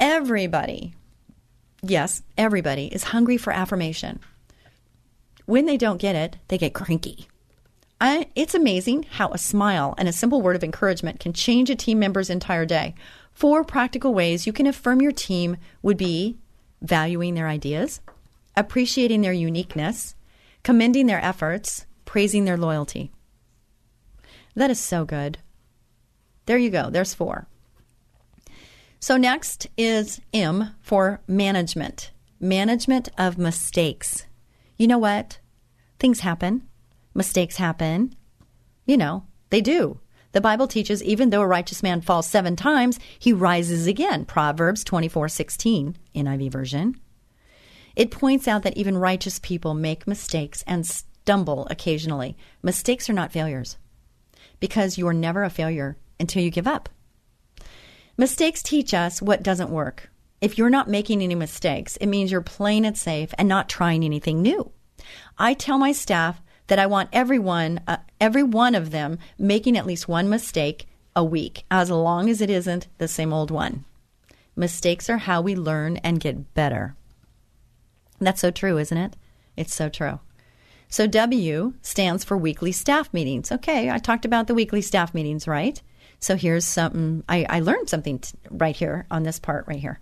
[0.01, 0.95] Everybody
[1.83, 4.21] yes everybody is hungry for affirmation.
[5.47, 7.29] When they don't get it they get cranky.
[8.05, 11.77] I, it's amazing how a smile and a simple word of encouragement can change a
[11.77, 12.97] team member's entire day.
[13.33, 16.37] Four practical ways you can affirm your team would be
[16.83, 18.01] valuing their ideas,
[18.57, 20.15] appreciating their uniqueness,
[20.63, 23.11] commending their efforts, praising their loyalty.
[24.55, 25.39] That is so good.
[26.47, 26.91] There you go.
[26.91, 27.47] There's four.
[29.01, 34.27] So, next is M for management management of mistakes.
[34.77, 35.39] You know what?
[35.99, 36.69] Things happen,
[37.15, 38.15] mistakes happen.
[38.85, 40.01] You know, they do.
[40.33, 44.25] The Bible teaches even though a righteous man falls seven times, he rises again.
[44.25, 47.01] Proverbs 24 16, NIV version.
[47.95, 52.37] It points out that even righteous people make mistakes and stumble occasionally.
[52.63, 53.77] Mistakes are not failures
[54.61, 56.89] because you are never a failure until you give up.
[58.17, 60.11] Mistakes teach us what doesn't work.
[60.41, 64.05] If you're not making any mistakes, it means you're playing it safe and not trying
[64.05, 64.73] anything new.
[65.39, 66.41] I tell my staff
[66.73, 71.23] that I want everyone, uh, every one of them, making at least one mistake a
[71.23, 73.85] week, as long as it isn't the same old one.
[74.57, 76.97] Mistakes are how we learn and get better.
[78.21, 79.17] That's so true, isn't it?
[79.55, 80.21] It's so true.
[80.89, 83.53] So, W stands for weekly staff meetings.
[83.53, 85.79] Okay, I talked about the weekly staff meetings, right?
[86.21, 90.01] So, here's something I, I learned something t- right here on this part right here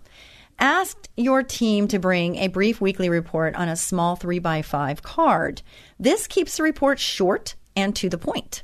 [0.61, 5.61] asked your team to bring a brief weekly report on a small 3x5 card.
[5.99, 8.63] This keeps the report short and to the point.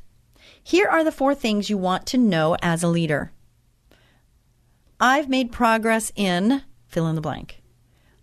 [0.64, 3.32] Here are the four things you want to know as a leader.
[5.00, 7.62] I've made progress in fill in the blank.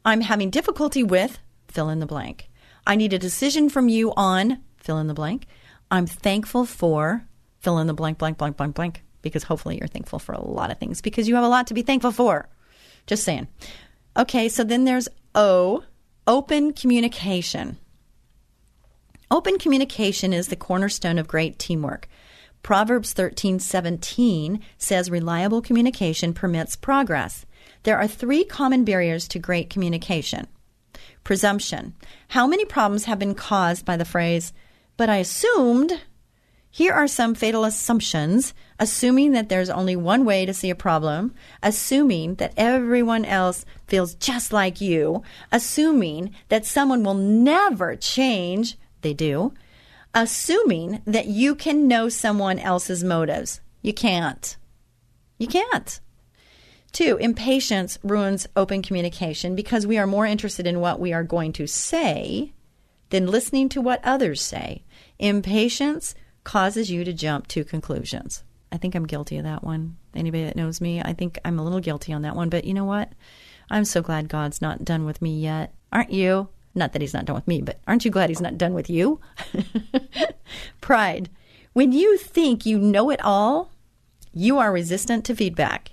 [0.05, 2.51] I'm having difficulty with fill in the blank.
[2.87, 5.47] I need a decision from you on fill in the blank.
[5.91, 7.27] I'm thankful for
[7.59, 10.71] fill in the blank, blank, blank, blank, blank, because hopefully you're thankful for a lot
[10.71, 12.49] of things because you have a lot to be thankful for.
[13.07, 13.49] Just saying.
[14.17, 15.85] Okay, so then there's O,
[16.27, 17.79] open communication.
[19.31, 22.09] Open communication is the cornerstone of great teamwork.
[22.63, 27.45] Proverbs 13:17 says reliable communication permits progress.
[27.83, 30.47] There are three common barriers to great communication.
[31.25, 31.95] Presumption.
[32.29, 34.53] How many problems have been caused by the phrase,
[34.97, 36.01] but I assumed
[36.75, 41.33] here are some fatal assumptions, assuming that there's only one way to see a problem,
[41.63, 49.15] assuming that everyone else feels just like you, assuming that someone will never change, they
[49.15, 49.55] do,
[50.17, 53.61] assuming that you can know someone else's motives.
[53.81, 54.57] You can't.
[55.39, 56.01] You can't.
[56.91, 61.53] Two, impatience ruins open communication because we are more interested in what we are going
[61.53, 62.53] to say
[63.11, 64.83] than listening to what others say.
[65.21, 68.45] Impatience causes you to jump to conclusions.
[68.71, 69.97] I think I'm guilty of that one.
[70.15, 72.49] Anybody that knows me, I think I'm a little guilty on that one.
[72.49, 73.13] But you know what?
[73.71, 75.75] I'm so glad God's not done with me yet.
[75.93, 76.49] Aren't you?
[76.75, 78.91] Not that he's not done with me, but aren't you glad he's not done with
[78.91, 79.21] you?
[80.81, 81.31] Pride.
[81.73, 83.71] When you think you know it all,
[84.33, 85.93] you are resistant to feedback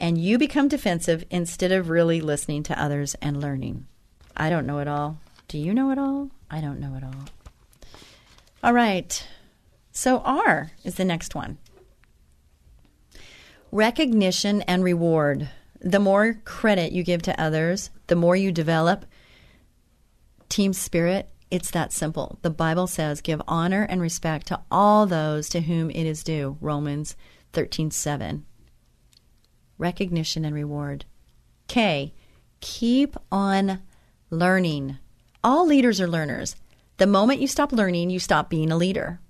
[0.00, 3.86] and you become defensive instead of really listening to others and learning.
[4.36, 5.18] I don't know it all.
[5.46, 6.30] Do you know it all?
[6.50, 7.90] I don't know it all.
[8.64, 9.24] All right.
[9.92, 11.58] So, R is the next one
[13.72, 15.48] recognition and reward.
[15.80, 19.06] The more credit you give to others, the more you develop
[20.48, 21.28] team spirit.
[21.50, 22.38] It's that simple.
[22.42, 26.56] The Bible says, give honor and respect to all those to whom it is due.
[26.60, 27.16] Romans
[27.52, 28.44] 13 7.
[29.78, 31.04] Recognition and reward.
[31.66, 32.14] K.
[32.60, 33.82] Keep on
[34.30, 34.98] learning.
[35.42, 36.56] All leaders are learners.
[36.98, 39.20] The moment you stop learning, you stop being a leader.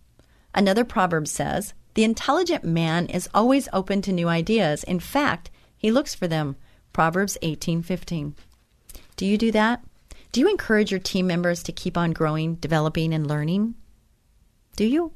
[0.54, 4.84] Another proverb says, The intelligent man is always open to new ideas.
[4.84, 6.56] In fact, he looks for them.
[6.92, 8.34] Proverbs 18:15.
[9.16, 9.82] Do you do that?
[10.30, 13.74] Do you encourage your team members to keep on growing, developing and learning?
[14.76, 15.12] Do you?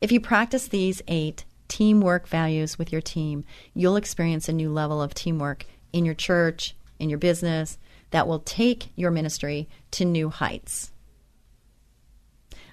[0.00, 5.00] If you practice these 8 teamwork values with your team, you'll experience a new level
[5.00, 7.78] of teamwork in your church, in your business
[8.10, 10.92] that will take your ministry to new heights.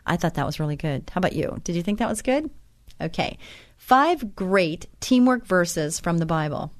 [0.07, 1.09] I thought that was really good.
[1.13, 1.59] How about you?
[1.63, 2.49] Did you think that was good?
[3.01, 3.37] Okay.
[3.77, 6.71] Five great teamwork verses from the Bible.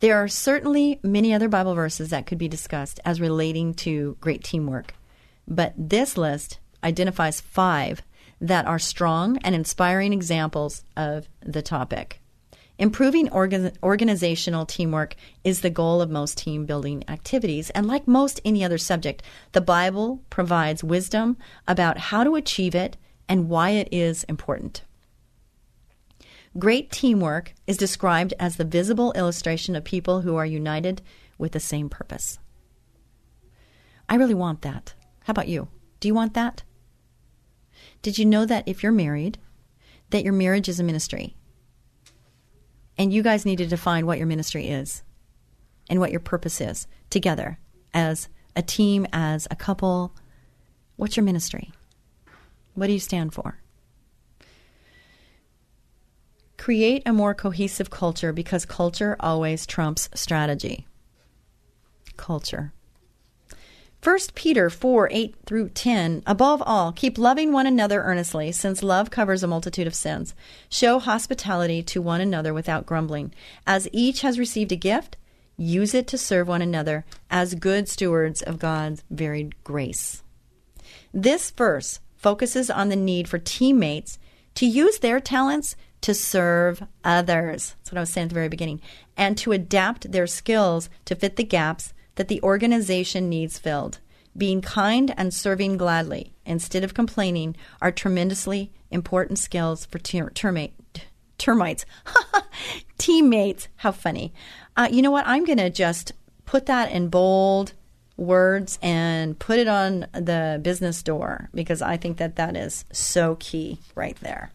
[0.00, 4.42] There are certainly many other Bible verses that could be discussed as relating to great
[4.42, 4.94] teamwork,
[5.46, 8.00] but this list identifies five
[8.40, 12.19] that are strong and inspiring examples of the topic.
[12.80, 15.14] Improving organ- organizational teamwork
[15.44, 19.60] is the goal of most team building activities, and like most any other subject, the
[19.60, 21.36] Bible provides wisdom
[21.68, 22.96] about how to achieve it
[23.28, 24.82] and why it is important.
[26.58, 31.02] Great teamwork is described as the visible illustration of people who are united
[31.36, 32.38] with the same purpose.
[34.08, 34.94] I really want that.
[35.24, 35.68] How about you?
[36.00, 36.62] Do you want that?
[38.00, 39.36] Did you know that if you're married,
[40.08, 41.36] that your marriage is a ministry?
[43.00, 45.02] And you guys need to define what your ministry is
[45.88, 47.58] and what your purpose is together
[47.94, 50.14] as a team, as a couple.
[50.96, 51.72] What's your ministry?
[52.74, 53.58] What do you stand for?
[56.58, 60.86] Create a more cohesive culture because culture always trumps strategy.
[62.18, 62.74] Culture.
[64.02, 66.22] 1 Peter 4 8 through 10.
[66.24, 70.34] Above all, keep loving one another earnestly, since love covers a multitude of sins.
[70.70, 73.34] Show hospitality to one another without grumbling.
[73.66, 75.18] As each has received a gift,
[75.58, 80.22] use it to serve one another as good stewards of God's varied grace.
[81.12, 84.18] This verse focuses on the need for teammates
[84.54, 87.76] to use their talents to serve others.
[87.78, 88.80] That's what I was saying at the very beginning.
[89.14, 93.98] And to adapt their skills to fit the gaps that the organization needs filled.
[94.36, 100.72] Being kind and serving gladly instead of complaining are tremendously important skills for ter- termite,
[101.38, 101.84] termites.
[102.98, 103.68] Teammates.
[103.76, 104.32] How funny.
[104.76, 105.26] Uh, you know what?
[105.26, 106.12] I'm going to just
[106.44, 107.72] put that in bold
[108.16, 113.36] words and put it on the business door because I think that that is so
[113.40, 114.52] key right there.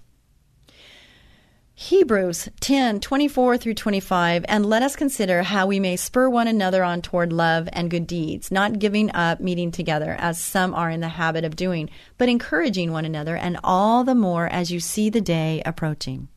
[1.78, 6.86] Hebrews 10 24 through 25, and let us consider how we may spur one another
[6.86, 11.02] on toward love and good deeds, not giving up meeting together, as some are in
[11.02, 15.10] the habit of doing, but encouraging one another, and all the more as you see
[15.10, 16.30] the day approaching.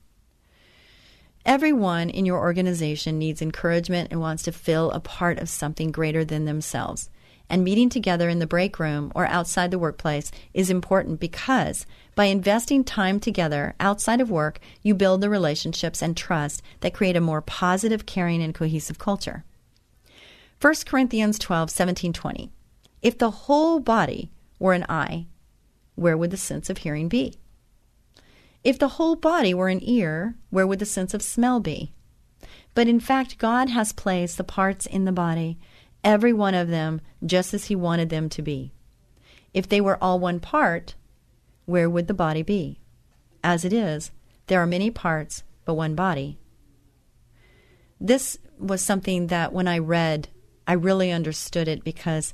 [1.47, 6.25] Everyone in your organization needs encouragement and wants to feel a part of something greater
[6.25, 7.11] than themselves
[7.51, 11.87] and meeting together in the break room or outside the workplace is important because
[12.19, 17.15] by investing time together outside of work, you build the relationships and trust that create
[17.15, 19.45] a more positive, caring, and cohesive culture.
[20.61, 22.51] 1 Corinthians 12, 17, 20.
[23.03, 25.27] If the whole body were an eye,
[25.95, 27.35] where would the sense of hearing be?
[28.65, 31.93] If the whole body were an ear, where would the sense of smell be?
[32.75, 35.57] But in fact, God has placed the parts in the body
[36.03, 38.73] every one of them just as he wanted them to be.
[39.55, 40.97] If they were all one part,
[41.69, 42.81] where would the body be?
[43.45, 44.11] As it is,
[44.47, 46.39] there are many parts, but one body.
[48.01, 50.29] This was something that when I read,
[50.67, 52.33] I really understood it because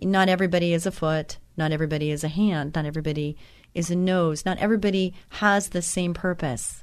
[0.00, 3.36] not everybody is a foot, not everybody is a hand, not everybody
[3.74, 4.46] is a nose.
[4.46, 6.82] Not everybody has the same purpose.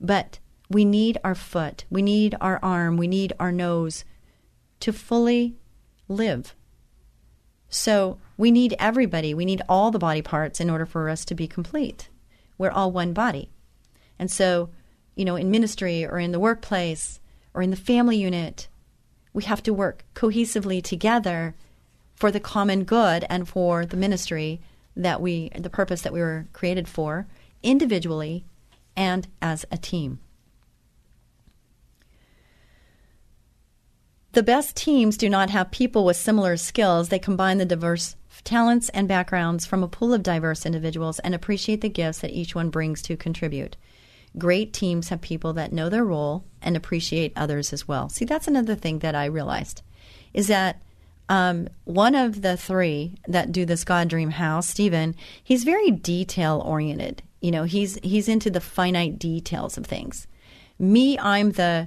[0.00, 4.04] But we need our foot, we need our arm, we need our nose
[4.80, 5.54] to fully
[6.08, 6.56] live.
[7.74, 9.34] So we need everybody.
[9.34, 12.08] We need all the body parts in order for us to be complete.
[12.56, 13.50] We're all one body.
[14.16, 14.70] And so,
[15.16, 17.18] you know, in ministry or in the workplace
[17.52, 18.68] or in the family unit,
[19.32, 21.56] we have to work cohesively together
[22.14, 24.60] for the common good and for the ministry
[24.94, 27.26] that we, the purpose that we were created for,
[27.64, 28.44] individually
[28.96, 30.20] and as a team.
[34.34, 37.08] The best teams do not have people with similar skills.
[37.08, 41.82] They combine the diverse talents and backgrounds from a pool of diverse individuals and appreciate
[41.82, 43.76] the gifts that each one brings to contribute.
[44.36, 48.08] Great teams have people that know their role and appreciate others as well.
[48.08, 49.82] See, that's another thing that I realized
[50.32, 50.82] is that
[51.28, 55.14] um, one of the three that do this God Dream House, Stephen,
[55.44, 57.22] he's very detail oriented.
[57.40, 60.26] You know, he's he's into the finite details of things.
[60.76, 61.86] Me, I'm the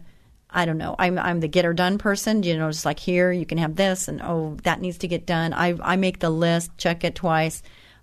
[0.49, 0.95] I don't know.
[0.97, 2.43] I'm I'm the get her done person.
[2.43, 5.25] You know, just like here, you can have this, and oh, that needs to get
[5.25, 5.53] done.
[5.53, 7.61] I I make the list, check it twice.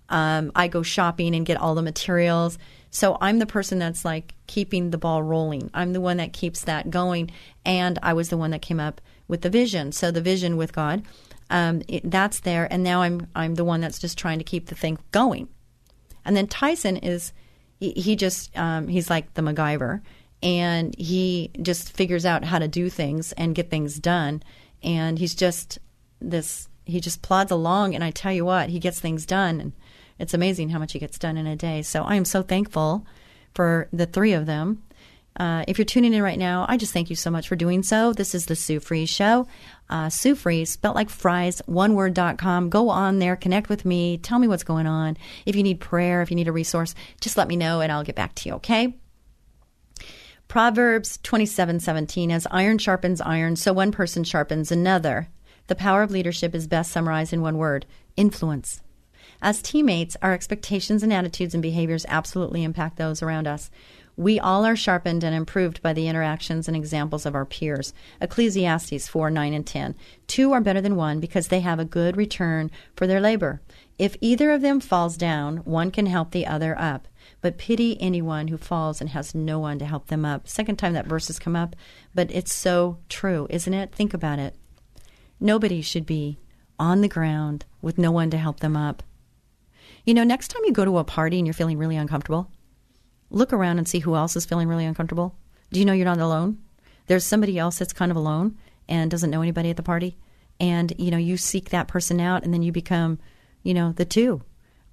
[0.09, 2.59] Um, I go shopping and get all the materials.
[2.91, 5.69] So I'm the person that's like keeping the ball rolling.
[5.73, 7.31] I'm the one that keeps that going,
[7.65, 9.91] and I was the one that came up with the vision.
[9.91, 11.03] So the vision with God,
[11.49, 14.67] um, it, that's there, and now I'm I'm the one that's just trying to keep
[14.67, 15.49] the thing going.
[16.23, 17.33] And then Tyson is
[17.79, 20.01] he, he just um, he's like the MacGyver
[20.45, 24.43] and he just figures out how to do things and get things done.
[24.83, 25.79] And he's just
[26.21, 27.95] this, he just plods along.
[27.95, 29.59] And I tell you what, he gets things done.
[29.59, 29.73] And
[30.19, 31.81] it's amazing how much he gets done in a day.
[31.81, 33.07] So I am so thankful
[33.55, 34.83] for the three of them.
[35.37, 37.81] Uh, if you're tuning in right now, I just thank you so much for doing
[37.81, 38.13] so.
[38.13, 39.47] This is the Sue Fries Show.
[39.89, 42.69] Uh, Sue Fries, spelt like fries, one oneword.com.
[42.69, 45.17] Go on there, connect with me, tell me what's going on.
[45.45, 48.03] If you need prayer, if you need a resource, just let me know and I'll
[48.03, 48.95] get back to you, okay?
[50.55, 55.27] Proverbs 27:17 as iron sharpens iron so one person sharpens another.
[55.67, 57.85] The power of leadership is best summarized in one word:
[58.15, 58.81] influence.
[59.41, 63.69] As teammates, our expectations and attitudes and behaviors absolutely impact those around us.
[64.15, 67.93] We all are sharpened and improved by the interactions and examples of our peers.
[68.21, 69.93] Ecclesiastes 4 9 and 10.
[70.25, 73.59] Two are better than one because they have a good return for their labor.
[73.99, 77.09] If either of them falls down, one can help the other up
[77.45, 80.47] but pity anyone who falls and has no one to help them up.
[80.47, 81.75] Second time that verse has come up,
[82.15, 83.93] but it's so true, isn't it?
[83.93, 84.55] Think about it.
[85.39, 86.39] Nobody should be
[86.79, 89.03] on the ground with no one to help them up.
[90.05, 92.49] You know, next time you go to a party and you're feeling really uncomfortable,
[93.29, 95.35] look around and see who else is feeling really uncomfortable.
[95.71, 96.57] Do you know you're not alone?
[97.05, 98.57] There's somebody else that's kind of alone
[98.89, 100.17] and doesn't know anybody at the party.
[100.59, 103.19] And, you know, you seek that person out and then you become,
[103.61, 104.41] you know, the two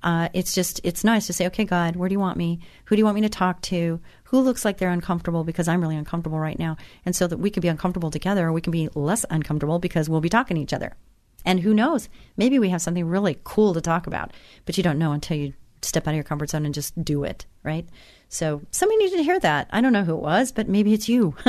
[0.03, 2.61] uh, it's just it's nice to say, okay, God, where do you want me?
[2.87, 4.01] Who do you want me to talk to?
[4.25, 7.51] Who looks like they're uncomfortable because I'm really uncomfortable right now, and so that we
[7.51, 10.63] can be uncomfortable together, or we can be less uncomfortable because we'll be talking to
[10.63, 10.97] each other.
[11.45, 12.09] And who knows?
[12.37, 14.33] Maybe we have something really cool to talk about,
[14.65, 17.25] but you don't know until you step out of your comfort zone and just do
[17.25, 17.87] it, right?
[18.29, 19.69] So somebody needed to hear that.
[19.71, 21.35] I don't know who it was, but maybe it's you.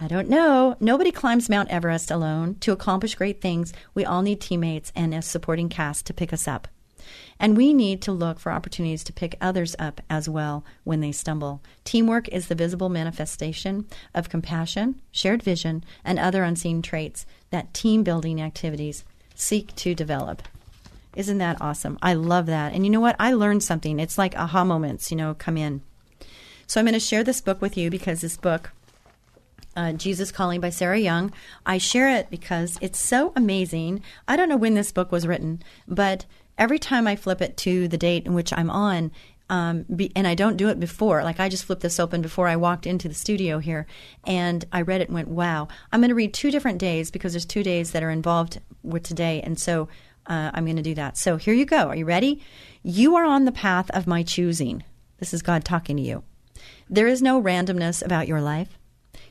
[0.00, 0.76] I don't know.
[0.80, 2.56] Nobody climbs Mount Everest alone.
[2.60, 6.48] To accomplish great things, we all need teammates and a supporting cast to pick us
[6.48, 6.66] up.
[7.38, 11.12] And we need to look for opportunities to pick others up as well when they
[11.12, 11.60] stumble.
[11.84, 18.02] Teamwork is the visible manifestation of compassion, shared vision, and other unseen traits that team
[18.02, 19.04] building activities
[19.34, 20.42] seek to develop.
[21.14, 21.98] Isn't that awesome?
[22.02, 22.72] I love that.
[22.72, 23.16] And you know what?
[23.18, 24.00] I learned something.
[24.00, 25.82] It's like aha moments, you know, come in.
[26.66, 28.72] So I'm going to share this book with you because this book
[29.76, 31.32] uh, Jesus Calling by Sarah Young.
[31.64, 34.02] I share it because it's so amazing.
[34.28, 36.26] I don't know when this book was written, but
[36.62, 39.10] every time I flip it to the date in which I'm on,
[39.50, 41.24] um, be, and I don't do it before.
[41.24, 43.84] Like I just flipped this open before I walked into the studio here,
[44.24, 47.32] and I read it and went, "Wow!" I'm going to read two different days because
[47.32, 49.88] there's two days that are involved with today, and so
[50.28, 51.18] uh, I'm going to do that.
[51.18, 51.88] So here you go.
[51.88, 52.40] Are you ready?
[52.84, 54.84] You are on the path of my choosing.
[55.18, 56.22] This is God talking to you.
[56.88, 58.78] There is no randomness about your life.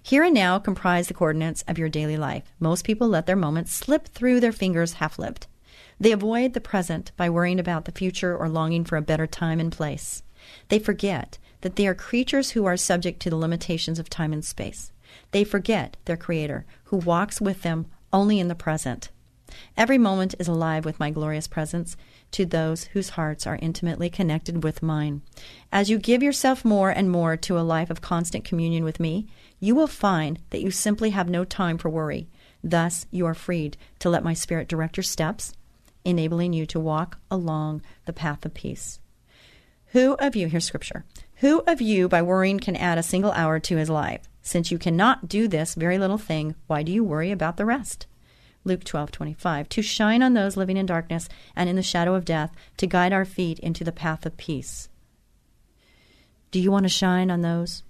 [0.04, 2.52] Here and now comprise the coordinates of your daily life.
[2.60, 5.48] Most people let their moments slip through their fingers half lived.
[6.02, 9.60] They avoid the present by worrying about the future or longing for a better time
[9.60, 10.24] and place.
[10.70, 14.44] They forget that they are creatures who are subject to the limitations of time and
[14.44, 14.92] space.
[15.30, 19.10] They forget their Creator, who walks with them only in the present.
[19.78, 21.96] Every moment is alive with my glorious presence
[22.32, 25.22] to those whose hearts are intimately connected with mine.
[25.72, 29.28] As you give yourself more and more to a life of constant communion with me,
[29.60, 32.28] you will find that you simply have no time for worry.
[32.64, 35.54] Thus, you are freed to let my spirit direct your steps
[36.06, 39.00] enabling you to walk along the path of peace.
[39.88, 43.60] Who of you, here's scripture, who of you by worrying can add a single hour
[43.60, 44.22] to his life?
[44.42, 48.08] Since you cannot do this very little thing, why do you worry about the rest?
[48.64, 52.52] Luke 12:25 To shine on those living in darkness and in the shadow of death,
[52.78, 54.88] to guide our feet into the path of peace.
[56.52, 57.84] Do you want to shine on those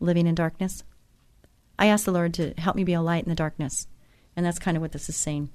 [0.00, 0.84] living in darkness?
[1.78, 3.88] I ask the Lord to help me be a light in the darkness.
[4.36, 5.50] And that's kind of what this is saying.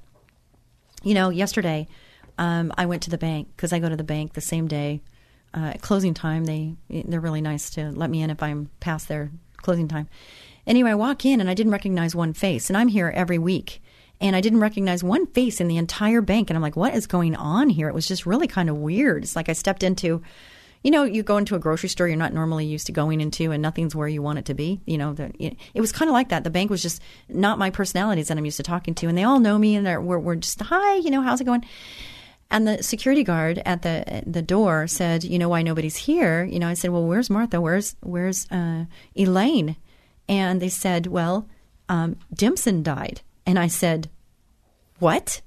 [1.03, 1.87] You know, yesterday
[2.37, 5.01] um, I went to the bank because I go to the bank the same day.
[5.53, 9.07] Uh, at closing time, they they're really nice to let me in if I'm past
[9.07, 10.07] their closing time.
[10.65, 13.81] Anyway, I walk in and I didn't recognize one face, and I'm here every week,
[14.19, 17.07] and I didn't recognize one face in the entire bank, and I'm like, what is
[17.07, 17.87] going on here?
[17.87, 19.23] It was just really kind of weird.
[19.23, 20.21] It's like I stepped into
[20.83, 23.51] you know, you go into a grocery store you're not normally used to going into,
[23.51, 24.79] and nothing's where you want it to be.
[24.85, 26.43] You know, the, it was kind of like that.
[26.43, 29.23] The bank was just not my personalities that I'm used to talking to, and they
[29.23, 31.65] all know me, and we're, we're just hi, you know, how's it going?
[32.49, 36.59] And the security guard at the the door said, "You know why nobody's here?" You
[36.59, 37.59] know, I said, "Well, where's Martha?
[37.59, 39.75] Where's where's uh, Elaine?"
[40.29, 41.49] And they said, "Well,
[41.89, 44.09] um, Dimson died." And I said,
[44.99, 45.41] "What?"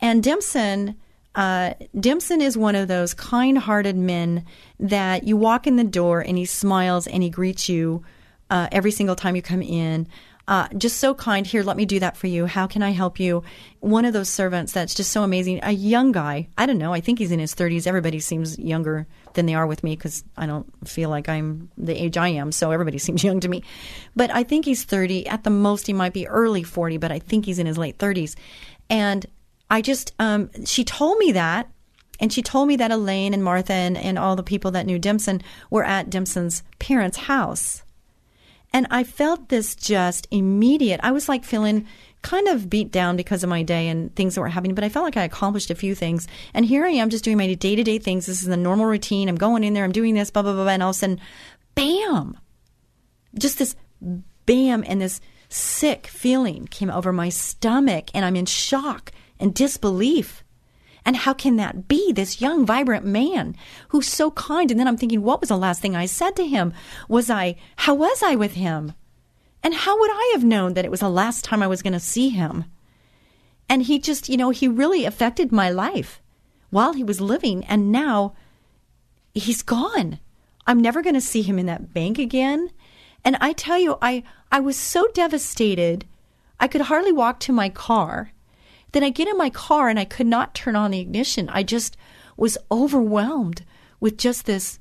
[0.00, 0.94] And Dimson
[1.36, 4.44] uh, Dimson is one of those kind hearted men
[4.80, 8.02] that you walk in the door and he smiles and he greets you
[8.48, 10.08] uh, every single time you come in.
[10.48, 11.44] Uh, just so kind.
[11.46, 12.46] Here, let me do that for you.
[12.46, 13.42] How can I help you?
[13.80, 15.60] One of those servants that's just so amazing.
[15.62, 16.48] A young guy.
[16.56, 16.92] I don't know.
[16.92, 17.86] I think he's in his 30s.
[17.86, 22.00] Everybody seems younger than they are with me because I don't feel like I'm the
[22.00, 22.52] age I am.
[22.52, 23.62] So everybody seems young to me.
[24.14, 25.26] But I think he's 30.
[25.26, 27.98] At the most, he might be early 40, but I think he's in his late
[27.98, 28.36] 30s.
[28.88, 29.26] And
[29.70, 31.70] I just, um, she told me that.
[32.18, 34.98] And she told me that Elaine and Martha and, and all the people that knew
[34.98, 37.82] Dimson were at Dimson's parents' house.
[38.72, 41.00] And I felt this just immediate.
[41.02, 41.86] I was like feeling
[42.22, 44.88] kind of beat down because of my day and things that were happening, but I
[44.88, 46.26] felt like I accomplished a few things.
[46.54, 48.26] And here I am just doing my day to day things.
[48.26, 49.28] This is the normal routine.
[49.28, 50.66] I'm going in there, I'm doing this, blah, blah, blah.
[50.68, 51.20] And all of a sudden,
[51.74, 52.36] bam!
[53.38, 59.12] Just this bam and this sick feeling came over my stomach, and I'm in shock
[59.38, 60.42] and disbelief.
[61.04, 62.12] And how can that be?
[62.12, 63.54] This young, vibrant man
[63.90, 64.70] who's so kind.
[64.70, 66.72] And then I'm thinking, what was the last thing I said to him?
[67.08, 68.92] Was I, how was I with him?
[69.62, 71.92] And how would I have known that it was the last time I was going
[71.92, 72.64] to see him?
[73.68, 76.20] And he just, you know, he really affected my life
[76.70, 77.64] while he was living.
[77.64, 78.34] And now
[79.34, 80.18] he's gone.
[80.66, 82.70] I'm never going to see him in that bank again.
[83.24, 86.04] And I tell you, I, I was so devastated.
[86.58, 88.32] I could hardly walk to my car.
[88.96, 91.50] Then I get in my car and I could not turn on the ignition.
[91.50, 91.98] I just
[92.38, 93.62] was overwhelmed
[94.00, 94.78] with just this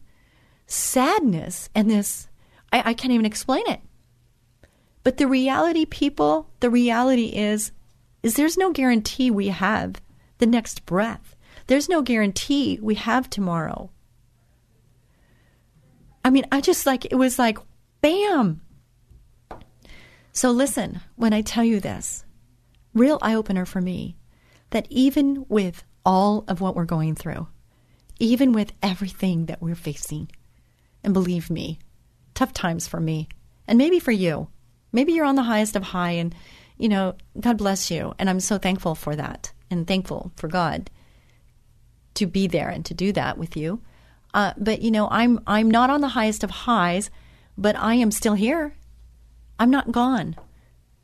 [0.68, 2.30] sadness and this,
[2.72, 3.82] I, I can't even explain it.
[5.04, 7.74] But the reality, people, the reality is,
[8.24, 10.02] is there's no guarantee we have
[10.38, 11.36] the next breath.
[11.68, 13.90] There's no guarantee we have tomorrow.
[16.24, 17.58] I mean, I just like, it was like,
[18.00, 18.62] bam.
[20.32, 22.25] So listen, when I tell you this,
[22.96, 24.16] real eye opener for me
[24.72, 27.48] that even with all of what we're going through,
[28.20, 30.32] even with everything that we're facing,
[31.04, 31.78] and believe me,
[32.34, 33.28] tough times for me,
[33.68, 34.48] and maybe for you.
[34.92, 36.34] Maybe you're on the highest of high, and
[36.78, 38.14] you know, God bless you.
[38.18, 40.90] And I'm so thankful for that, and thankful for God
[42.16, 43.82] to be there and to do that with you.
[44.34, 47.10] Uh, but you know, I'm I'm not on the highest of highs,
[47.58, 48.76] but I am still here.
[49.60, 50.36] I'm not gone.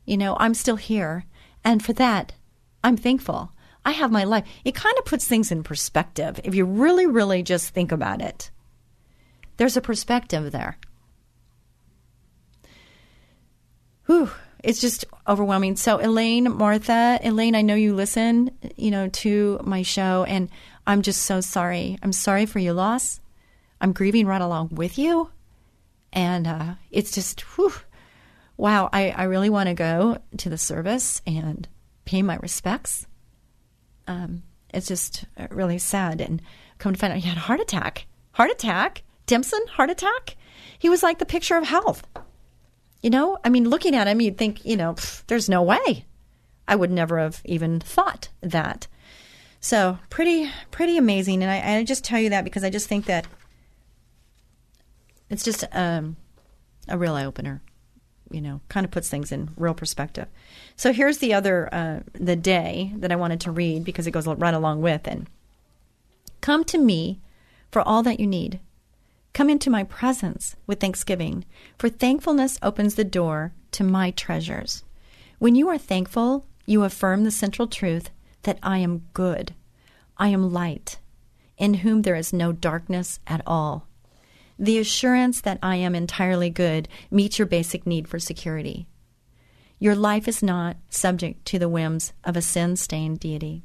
[0.04, 1.24] You know, I'm still here,
[1.64, 2.32] and for that,
[2.82, 3.52] I'm thankful.
[3.84, 4.46] I have my life.
[4.64, 8.50] It kind of puts things in perspective if you really, really just think about it.
[9.56, 10.78] There's a perspective there.
[14.06, 14.30] Whew,
[14.62, 15.76] it's just overwhelming.
[15.76, 20.48] So, Elaine, Martha, Elaine, I know you listen, you know, to my show, and
[20.86, 21.98] I'm just so sorry.
[22.02, 23.20] I'm sorry for your loss.
[23.80, 25.30] I'm grieving right along with you,
[26.12, 27.72] and uh, it's just, whew,
[28.62, 31.66] wow, I, I really want to go to the service and
[32.04, 33.08] pay my respects.
[34.06, 36.20] Um, it's just really sad.
[36.20, 36.40] And
[36.78, 38.06] come to find out he had a heart attack.
[38.30, 39.02] Heart attack?
[39.26, 40.36] Dimson, heart attack?
[40.78, 42.06] He was like the picture of health.
[43.02, 46.04] You know, I mean, looking at him, you'd think, you know, pff, there's no way.
[46.68, 48.86] I would never have even thought that.
[49.58, 51.42] So pretty, pretty amazing.
[51.42, 53.26] And I, I just tell you that because I just think that
[55.30, 56.14] it's just um,
[56.86, 57.60] a real eye opener
[58.32, 60.26] you know, kind of puts things in real perspective.
[60.76, 64.26] So here's the other, uh, the day that I wanted to read because it goes
[64.26, 65.06] right along with.
[65.06, 65.28] And
[66.40, 67.20] come to me
[67.70, 68.60] for all that you need.
[69.32, 71.44] Come into my presence with thanksgiving,
[71.78, 74.84] for thankfulness opens the door to my treasures.
[75.38, 78.10] When you are thankful, you affirm the central truth
[78.42, 79.54] that I am good,
[80.18, 80.98] I am light,
[81.56, 83.86] in whom there is no darkness at all.
[84.62, 88.86] The assurance that I am entirely good meets your basic need for security.
[89.80, 93.64] Your life is not subject to the whims of a sin stained deity.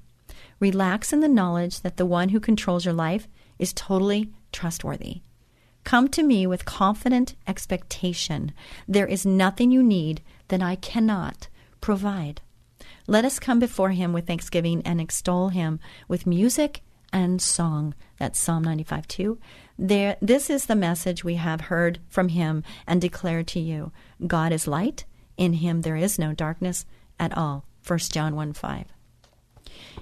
[0.59, 3.27] Relax in the knowledge that the one who controls your life
[3.59, 5.21] is totally trustworthy.
[5.83, 8.51] Come to me with confident expectation.
[8.87, 11.47] There is nothing you need that I cannot
[11.79, 12.41] provide.
[13.05, 16.81] Let us come before him with thanksgiving and extol him with music
[17.13, 17.93] and song.
[18.17, 19.39] That's Psalm 95 2.
[19.80, 23.91] There, this is the message we have heard from him and declare to you
[24.25, 25.05] God is light,
[25.38, 26.86] in him there is no darkness
[27.19, 27.65] at all.
[27.86, 28.86] 1 John 1 5.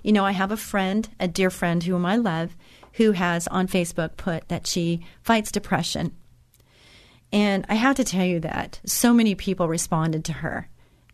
[0.01, 2.55] You know, I have a friend, a dear friend whom I love,
[2.93, 6.15] who has on Facebook put that she fights depression.
[7.32, 10.69] And I have to tell you that so many people responded to her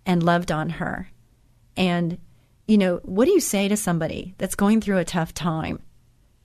[0.06, 1.10] and loved on her.
[1.76, 2.20] And,
[2.68, 5.82] you know, what do you say to somebody that's going through a tough time?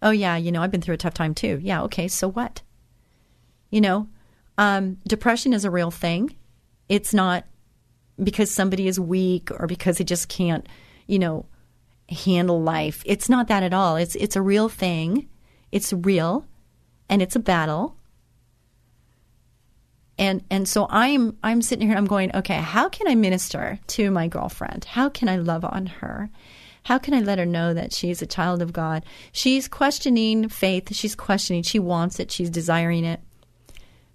[0.02, 1.58] Oh, yeah, you know, I've been through a tough time too.
[1.62, 2.62] Yeah, okay, so what?
[3.70, 4.08] You know,
[4.58, 6.34] um, depression is a real thing.
[6.88, 7.44] It's not
[8.22, 10.66] because somebody is weak or because they just can't,
[11.06, 11.46] you know,
[12.08, 13.02] handle life.
[13.04, 13.96] It's not that at all.
[13.96, 15.28] It's it's a real thing.
[15.72, 16.46] It's real
[17.08, 17.96] and it's a battle.
[20.18, 24.10] And and so I'm I'm sitting here I'm going, okay, how can I minister to
[24.10, 24.84] my girlfriend?
[24.84, 26.30] How can I love on her?
[26.86, 29.04] How can I let her know that she's a child of God?
[29.32, 30.94] She's questioning faith.
[30.94, 31.64] She's questioning.
[31.64, 32.30] She wants it.
[32.30, 33.18] She's desiring it.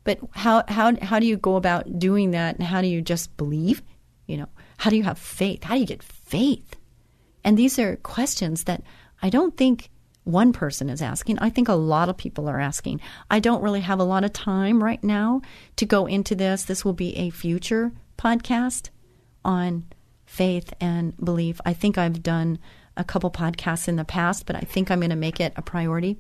[0.06, 2.56] But how how how do you go about doing that?
[2.56, 3.84] And how do you just believe?
[4.26, 4.48] You know,
[4.78, 5.66] how do you have faith?
[5.66, 6.78] How do you get faith?
[7.44, 8.84] And these are questions that
[9.22, 9.90] I don't think
[10.24, 11.40] one person is asking.
[11.40, 13.02] I think a lot of people are asking.
[13.30, 15.42] I don't really have a lot of time right now
[15.76, 16.64] to go into this.
[16.64, 18.92] This will be a future podcast
[19.44, 19.88] on
[20.32, 21.60] faith and belief.
[21.66, 22.58] I think I've done
[22.96, 25.62] a couple podcasts in the past, but I think I'm going to make it a
[25.62, 26.18] priority.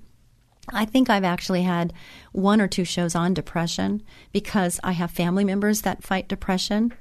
[0.73, 1.93] I think I've actually had
[2.33, 4.03] one or two shows on depression
[4.33, 6.93] because I have family members that fight depression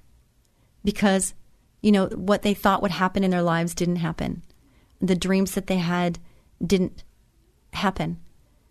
[0.85, 1.35] because
[1.83, 4.43] you know, what they thought would happen in their lives didn't happen.
[5.01, 6.19] The dreams that they had
[6.65, 7.03] didn't
[7.73, 8.21] happen.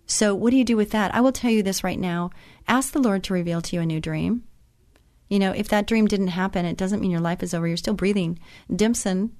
[0.05, 1.13] So, what do you do with that?
[1.13, 2.29] I will tell you this right now.
[2.67, 4.43] Ask the Lord to reveal to you a new dream.
[5.29, 7.67] You know, if that dream didn't happen, it doesn't mean your life is over.
[7.67, 8.39] You're still breathing.
[8.69, 9.31] Dimson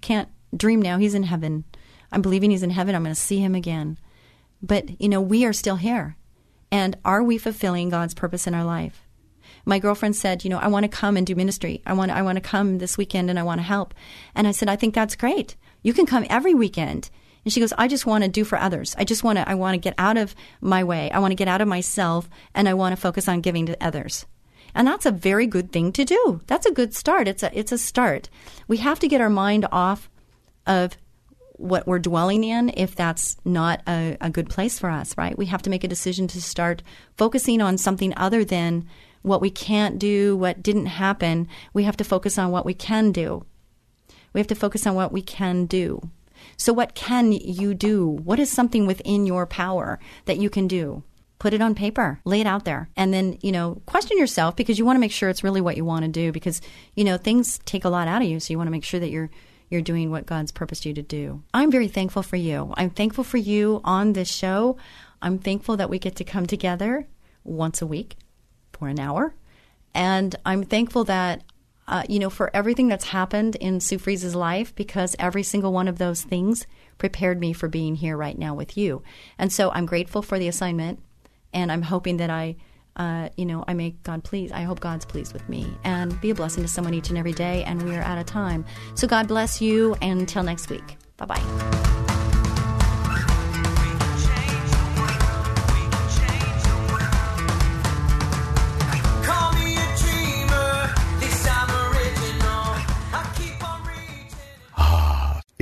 [0.00, 0.98] can't dream now.
[0.98, 1.64] He's in heaven.
[2.10, 2.94] I'm believing he's in heaven.
[2.94, 3.98] I'm going to see him again.
[4.62, 6.16] But, you know, we are still here.
[6.70, 9.02] And are we fulfilling God's purpose in our life?
[9.64, 11.82] my girlfriend said, you know, I want to come and do ministry.
[11.86, 13.94] I want I want to come this weekend and I want to help.
[14.34, 15.56] And I said, I think that's great.
[15.82, 17.10] You can come every weekend.
[17.44, 18.94] And she goes, I just want to do for others.
[18.98, 21.10] I just want to I want to get out of my way.
[21.10, 23.84] I want to get out of myself and I want to focus on giving to
[23.84, 24.26] others.
[24.74, 26.40] And that's a very good thing to do.
[26.46, 27.28] That's a good start.
[27.28, 28.28] It's a it's a start.
[28.68, 30.08] We have to get our mind off
[30.66, 30.96] of
[31.56, 35.36] what we're dwelling in if that's not a, a good place for us, right?
[35.38, 36.82] We have to make a decision to start
[37.16, 38.88] focusing on something other than
[39.22, 41.48] what we can't do, what didn't happen.
[41.72, 43.44] We have to focus on what we can do.
[44.32, 46.10] We have to focus on what we can do.
[46.56, 48.08] So, what can you do?
[48.08, 51.04] What is something within your power that you can do?
[51.42, 54.78] Put it on paper, lay it out there, and then, you know, question yourself because
[54.78, 56.60] you want to make sure it's really what you want to do because,
[56.94, 58.38] you know, things take a lot out of you.
[58.38, 59.28] So, you want to make sure that you're
[59.68, 61.42] you're doing what God's purposed you to do.
[61.52, 62.72] I'm very thankful for you.
[62.76, 64.76] I'm thankful for you on this show.
[65.20, 67.08] I'm thankful that we get to come together
[67.42, 68.14] once a week
[68.72, 69.34] for an hour.
[69.96, 71.42] And I'm thankful that,
[71.88, 75.88] uh, you know, for everything that's happened in Sue Fries's life, because every single one
[75.88, 76.68] of those things
[76.98, 79.02] prepared me for being here right now with you.
[79.38, 81.00] And so I'm grateful for the assignment,
[81.52, 82.56] and I'm hoping that I,
[82.96, 84.52] uh, you know, I make God pleased.
[84.52, 87.32] I hope God's pleased with me and be a blessing to someone each and every
[87.32, 87.64] day.
[87.64, 88.64] And we are out of time.
[88.94, 89.94] So God bless you.
[90.02, 90.96] And until next week.
[91.16, 91.92] Bye bye.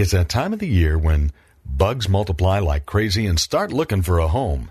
[0.01, 1.31] It's that time of the year when
[1.67, 4.71] bugs multiply like crazy and start looking for a home.